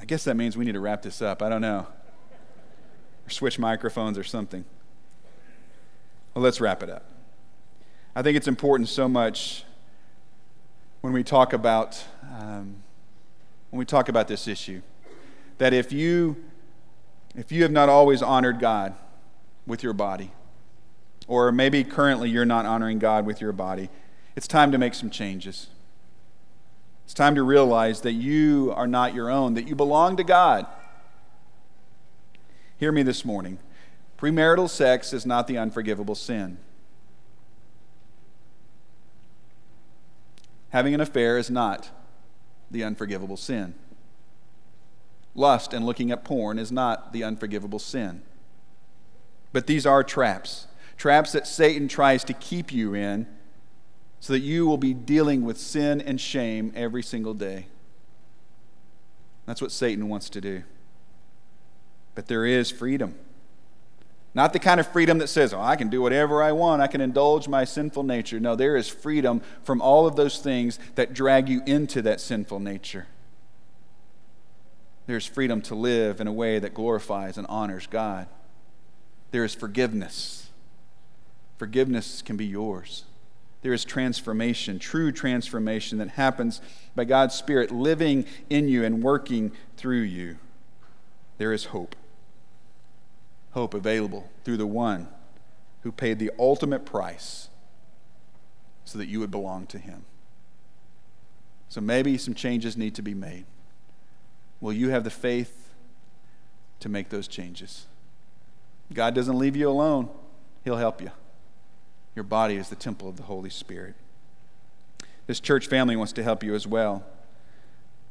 I 0.02 0.06
guess 0.06 0.24
that 0.24 0.36
means 0.36 0.56
we 0.56 0.64
need 0.64 0.72
to 0.72 0.80
wrap 0.80 1.02
this 1.02 1.22
up. 1.22 1.42
I 1.42 1.50
don't 1.50 1.62
know. 1.62 1.86
Or 3.26 3.30
switch 3.30 3.60
microphones 3.60 4.18
or 4.18 4.24
something. 4.24 4.64
Well, 6.34 6.44
let's 6.44 6.62
wrap 6.62 6.82
it 6.82 6.90
up. 6.90 7.06
I 8.16 8.22
think 8.22 8.38
it's 8.38 8.48
important 8.48 8.88
so 8.88 9.10
much 9.10 9.66
when 11.02 11.14
we 11.14 11.24
talk 11.24 11.54
about 11.54 12.04
um, 12.40 12.76
when 13.70 13.80
we 13.80 13.86
talk 13.86 14.10
about 14.10 14.28
this 14.28 14.48
issue 14.48 14.82
that 15.60 15.74
if 15.74 15.92
you 15.92 16.36
if 17.36 17.52
you 17.52 17.62
have 17.62 17.72
not 17.72 17.90
always 17.90 18.24
honored 18.24 18.60
God 18.60 18.96
with 19.68 19.84
your 19.84 19.94
body, 19.94 20.32
or 21.28 21.52
maybe 21.52 21.84
currently 21.84 22.30
you're 22.30 22.44
not 22.44 22.66
honoring 22.66 22.98
God 22.98 23.26
with 23.26 23.40
your 23.40 23.52
body, 23.52 23.90
it's 24.36 24.48
time 24.48 24.72
to 24.72 24.80
make 24.80 24.96
some 24.96 25.12
changes. 25.12 25.68
It's 27.06 27.14
time 27.14 27.36
to 27.36 27.44
realize 27.44 28.02
that 28.02 28.14
you 28.14 28.74
are 28.76 28.88
not 28.88 29.14
your 29.14 29.30
own, 29.30 29.54
that 29.54 29.68
you 29.68 29.76
belong 29.76 30.18
to 30.18 30.24
God. 30.24 30.66
Hear 32.78 32.92
me 32.92 33.04
this 33.04 33.24
morning. 33.24 33.60
Premarital 34.18 34.70
sex 34.70 35.14
is 35.14 35.26
not 35.26 35.48
the 35.48 35.58
unforgivable 35.58 36.16
sin. 36.16 36.58
Having 40.70 40.96
an 40.96 41.02
affair 41.02 41.38
is 41.38 41.50
not 41.50 41.90
the 42.72 42.84
unforgivable 42.84 43.38
sin. 43.38 43.76
Lust 45.40 45.74
and 45.74 45.86
looking 45.86 46.12
at 46.12 46.26
porn 46.26 46.60
is 46.60 46.72
not 46.72 47.14
the 47.14 47.24
unforgivable 47.24 47.80
sin. 47.80 48.22
But 49.54 49.68
these 49.68 49.86
are 49.86 50.04
traps, 50.04 50.68
traps 50.98 51.32
that 51.32 51.48
Satan 51.48 51.88
tries 51.88 52.24
to 52.26 52.34
keep 52.34 52.74
you 52.74 52.94
in 52.94 53.26
so 54.20 54.34
that 54.34 54.40
you 54.40 54.68
will 54.68 54.78
be 54.78 54.94
dealing 54.94 55.46
with 55.46 55.58
sin 55.58 56.02
and 56.02 56.20
shame 56.20 56.74
every 56.76 57.02
single 57.02 57.34
day. 57.34 57.68
That's 59.46 59.62
what 59.62 59.72
Satan 59.72 60.10
wants 60.10 60.30
to 60.32 60.42
do. 60.42 60.64
But 62.16 62.28
there 62.28 62.46
is 62.46 62.70
freedom. 62.70 63.16
Not 64.36 64.52
the 64.54 64.60
kind 64.60 64.80
of 64.80 64.92
freedom 64.92 65.18
that 65.20 65.28
says, 65.28 65.54
oh, 65.54 65.62
I 65.62 65.78
can 65.78 65.90
do 65.90 66.02
whatever 66.02 66.44
I 66.44 66.52
want, 66.52 66.82
I 66.82 66.88
can 66.88 67.02
indulge 67.02 67.48
my 67.48 67.64
sinful 67.64 68.04
nature. 68.04 68.40
No, 68.40 68.56
there 68.56 68.76
is 68.76 68.90
freedom 68.90 69.42
from 69.64 69.82
all 69.82 70.06
of 70.06 70.18
those 70.18 70.40
things 70.40 70.78
that 70.96 71.14
drag 71.14 71.48
you 71.48 71.62
into 71.66 72.02
that 72.02 72.20
sinful 72.20 72.60
nature. 72.60 73.08
There's 75.10 75.26
freedom 75.26 75.60
to 75.64 75.74
live 75.74 76.22
in 76.22 76.28
a 76.28 76.32
way 76.32 76.60
that 76.60 76.76
glorifies 76.76 77.40
and 77.40 77.48
honors 77.48 77.88
God. 77.88 78.28
There 79.32 79.44
is 79.44 79.56
forgiveness. 79.56 80.52
Forgiveness 81.58 82.22
can 82.22 82.38
be 82.38 82.46
yours. 82.46 83.06
There 83.64 83.74
is 83.74 83.84
transformation, 83.84 84.78
true 84.78 85.12
transformation 85.12 85.98
that 85.98 86.10
happens 86.10 86.62
by 86.96 87.06
God's 87.06 87.34
Spirit 87.34 87.72
living 87.72 88.24
in 88.52 88.68
you 88.68 88.84
and 88.84 89.02
working 89.02 89.52
through 89.78 90.02
you. 90.02 90.38
There 91.40 91.54
is 91.54 91.66
hope 91.66 91.96
hope 93.54 93.74
available 93.74 94.30
through 94.44 94.58
the 94.58 94.68
one 94.68 95.08
who 95.82 95.92
paid 95.92 96.20
the 96.20 96.30
ultimate 96.38 96.86
price 96.86 97.50
so 98.86 99.00
that 99.00 99.08
you 99.08 99.20
would 99.20 99.32
belong 99.32 99.66
to 99.66 99.80
him. 99.80 100.06
So 101.68 101.82
maybe 101.82 102.16
some 102.20 102.36
changes 102.36 102.78
need 102.78 102.94
to 102.94 103.02
be 103.02 103.16
made. 103.16 103.46
Will 104.62 104.74
you 104.74 104.90
have 104.90 105.04
the 105.04 105.10
faith 105.10 105.74
to 106.80 106.90
make 106.90 107.10
those 107.10 107.28
changes? 107.28 107.88
God 108.94 109.14
doesn't 109.14 109.38
leave 109.38 109.56
you 109.56 109.70
alone, 109.70 110.10
He'll 110.64 110.78
help 110.78 111.02
you. 111.02 111.12
Your 112.16 112.24
body 112.24 112.56
is 112.56 112.70
the 112.70 112.76
temple 112.76 113.08
of 113.08 113.18
the 113.18 113.24
Holy 113.24 113.50
Spirit. 113.50 113.96
This 115.28 115.40
church 115.40 115.68
family 115.68 115.96
wants 115.96 116.12
to 116.14 116.24
help 116.24 116.44
you 116.44 116.56
as 116.56 116.66
well. 116.66 117.06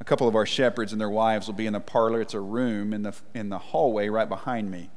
A 0.00 0.04
couple 0.04 0.28
of 0.28 0.36
our 0.36 0.46
shepherds 0.46 0.92
and 0.92 1.00
their 1.00 1.10
wives 1.10 1.46
will 1.46 1.54
be 1.54 1.66
in 1.66 1.72
the 1.72 1.80
parlor. 1.80 2.20
It's 2.20 2.34
a 2.34 2.40
room 2.40 2.92
in 2.92 3.02
the, 3.02 3.14
in 3.34 3.48
the 3.48 3.58
hallway 3.58 4.08
right 4.08 4.28
behind 4.28 4.70
me. 4.70 4.90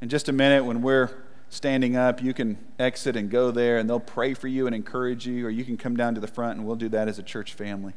In 0.00 0.08
just 0.08 0.28
a 0.28 0.32
minute, 0.32 0.64
when 0.64 0.82
we're 0.82 1.10
standing 1.48 1.96
up, 1.96 2.22
you 2.22 2.32
can 2.32 2.56
exit 2.78 3.16
and 3.16 3.28
go 3.28 3.50
there, 3.50 3.78
and 3.78 3.90
they'll 3.90 4.00
pray 4.00 4.34
for 4.34 4.48
you 4.48 4.66
and 4.66 4.74
encourage 4.74 5.26
you, 5.26 5.46
or 5.46 5.50
you 5.50 5.64
can 5.64 5.76
come 5.76 5.96
down 5.96 6.14
to 6.14 6.20
the 6.20 6.28
front, 6.28 6.56
and 6.56 6.66
we'll 6.66 6.76
do 6.76 6.88
that 6.88 7.08
as 7.08 7.18
a 7.18 7.22
church 7.22 7.54
family. 7.54 7.92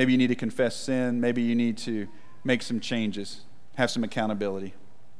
Maybe 0.00 0.12
you 0.12 0.18
need 0.18 0.28
to 0.28 0.34
confess 0.34 0.76
sin. 0.76 1.20
Maybe 1.20 1.42
you 1.42 1.54
need 1.54 1.76
to 1.76 2.08
make 2.42 2.62
some 2.62 2.80
changes, 2.80 3.42
have 3.74 3.90
some 3.90 4.02
accountability. 4.02 4.72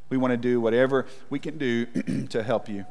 We 0.09 0.17
want 0.17 0.31
to 0.31 0.39
do 0.39 0.59
whatever 0.59 1.05
we 1.29 1.39
can 1.39 1.59
do 1.59 1.85
to 2.31 2.43
help 2.43 2.67
you. 2.67 2.87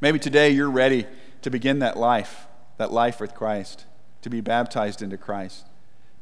Maybe 0.00 0.20
today 0.20 0.50
you're 0.50 0.70
ready 0.70 1.08
to 1.42 1.50
begin 1.50 1.80
that 1.80 1.96
life, 1.96 2.46
that 2.76 2.92
life 2.92 3.20
with 3.20 3.34
Christ, 3.34 3.84
to 4.22 4.30
be 4.30 4.40
baptized 4.40 5.02
into 5.02 5.16
Christ, 5.16 5.66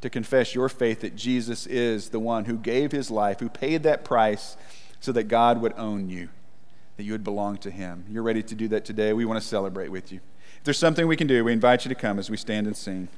to 0.00 0.08
confess 0.08 0.54
your 0.54 0.70
faith 0.70 1.00
that 1.00 1.14
Jesus 1.14 1.66
is 1.66 2.08
the 2.08 2.18
one 2.18 2.46
who 2.46 2.56
gave 2.56 2.90
his 2.90 3.10
life, 3.10 3.40
who 3.40 3.50
paid 3.50 3.82
that 3.82 4.02
price 4.02 4.56
so 4.98 5.12
that 5.12 5.24
God 5.24 5.60
would 5.60 5.74
own 5.76 6.08
you, 6.08 6.30
that 6.96 7.02
you 7.02 7.12
would 7.12 7.22
belong 7.22 7.58
to 7.58 7.70
Him. 7.70 8.06
You're 8.08 8.22
ready 8.22 8.42
to 8.44 8.54
do 8.54 8.68
that 8.68 8.86
today. 8.86 9.12
We 9.12 9.26
want 9.26 9.42
to 9.42 9.46
celebrate 9.46 9.90
with 9.90 10.10
you. 10.10 10.20
If 10.56 10.64
there's 10.64 10.78
something 10.78 11.06
we 11.06 11.16
can 11.16 11.26
do, 11.26 11.44
we 11.44 11.52
invite 11.52 11.84
you 11.84 11.90
to 11.90 11.94
come 11.94 12.18
as 12.18 12.30
we 12.30 12.38
stand 12.38 12.66
and 12.66 12.74
sing. 12.74 13.08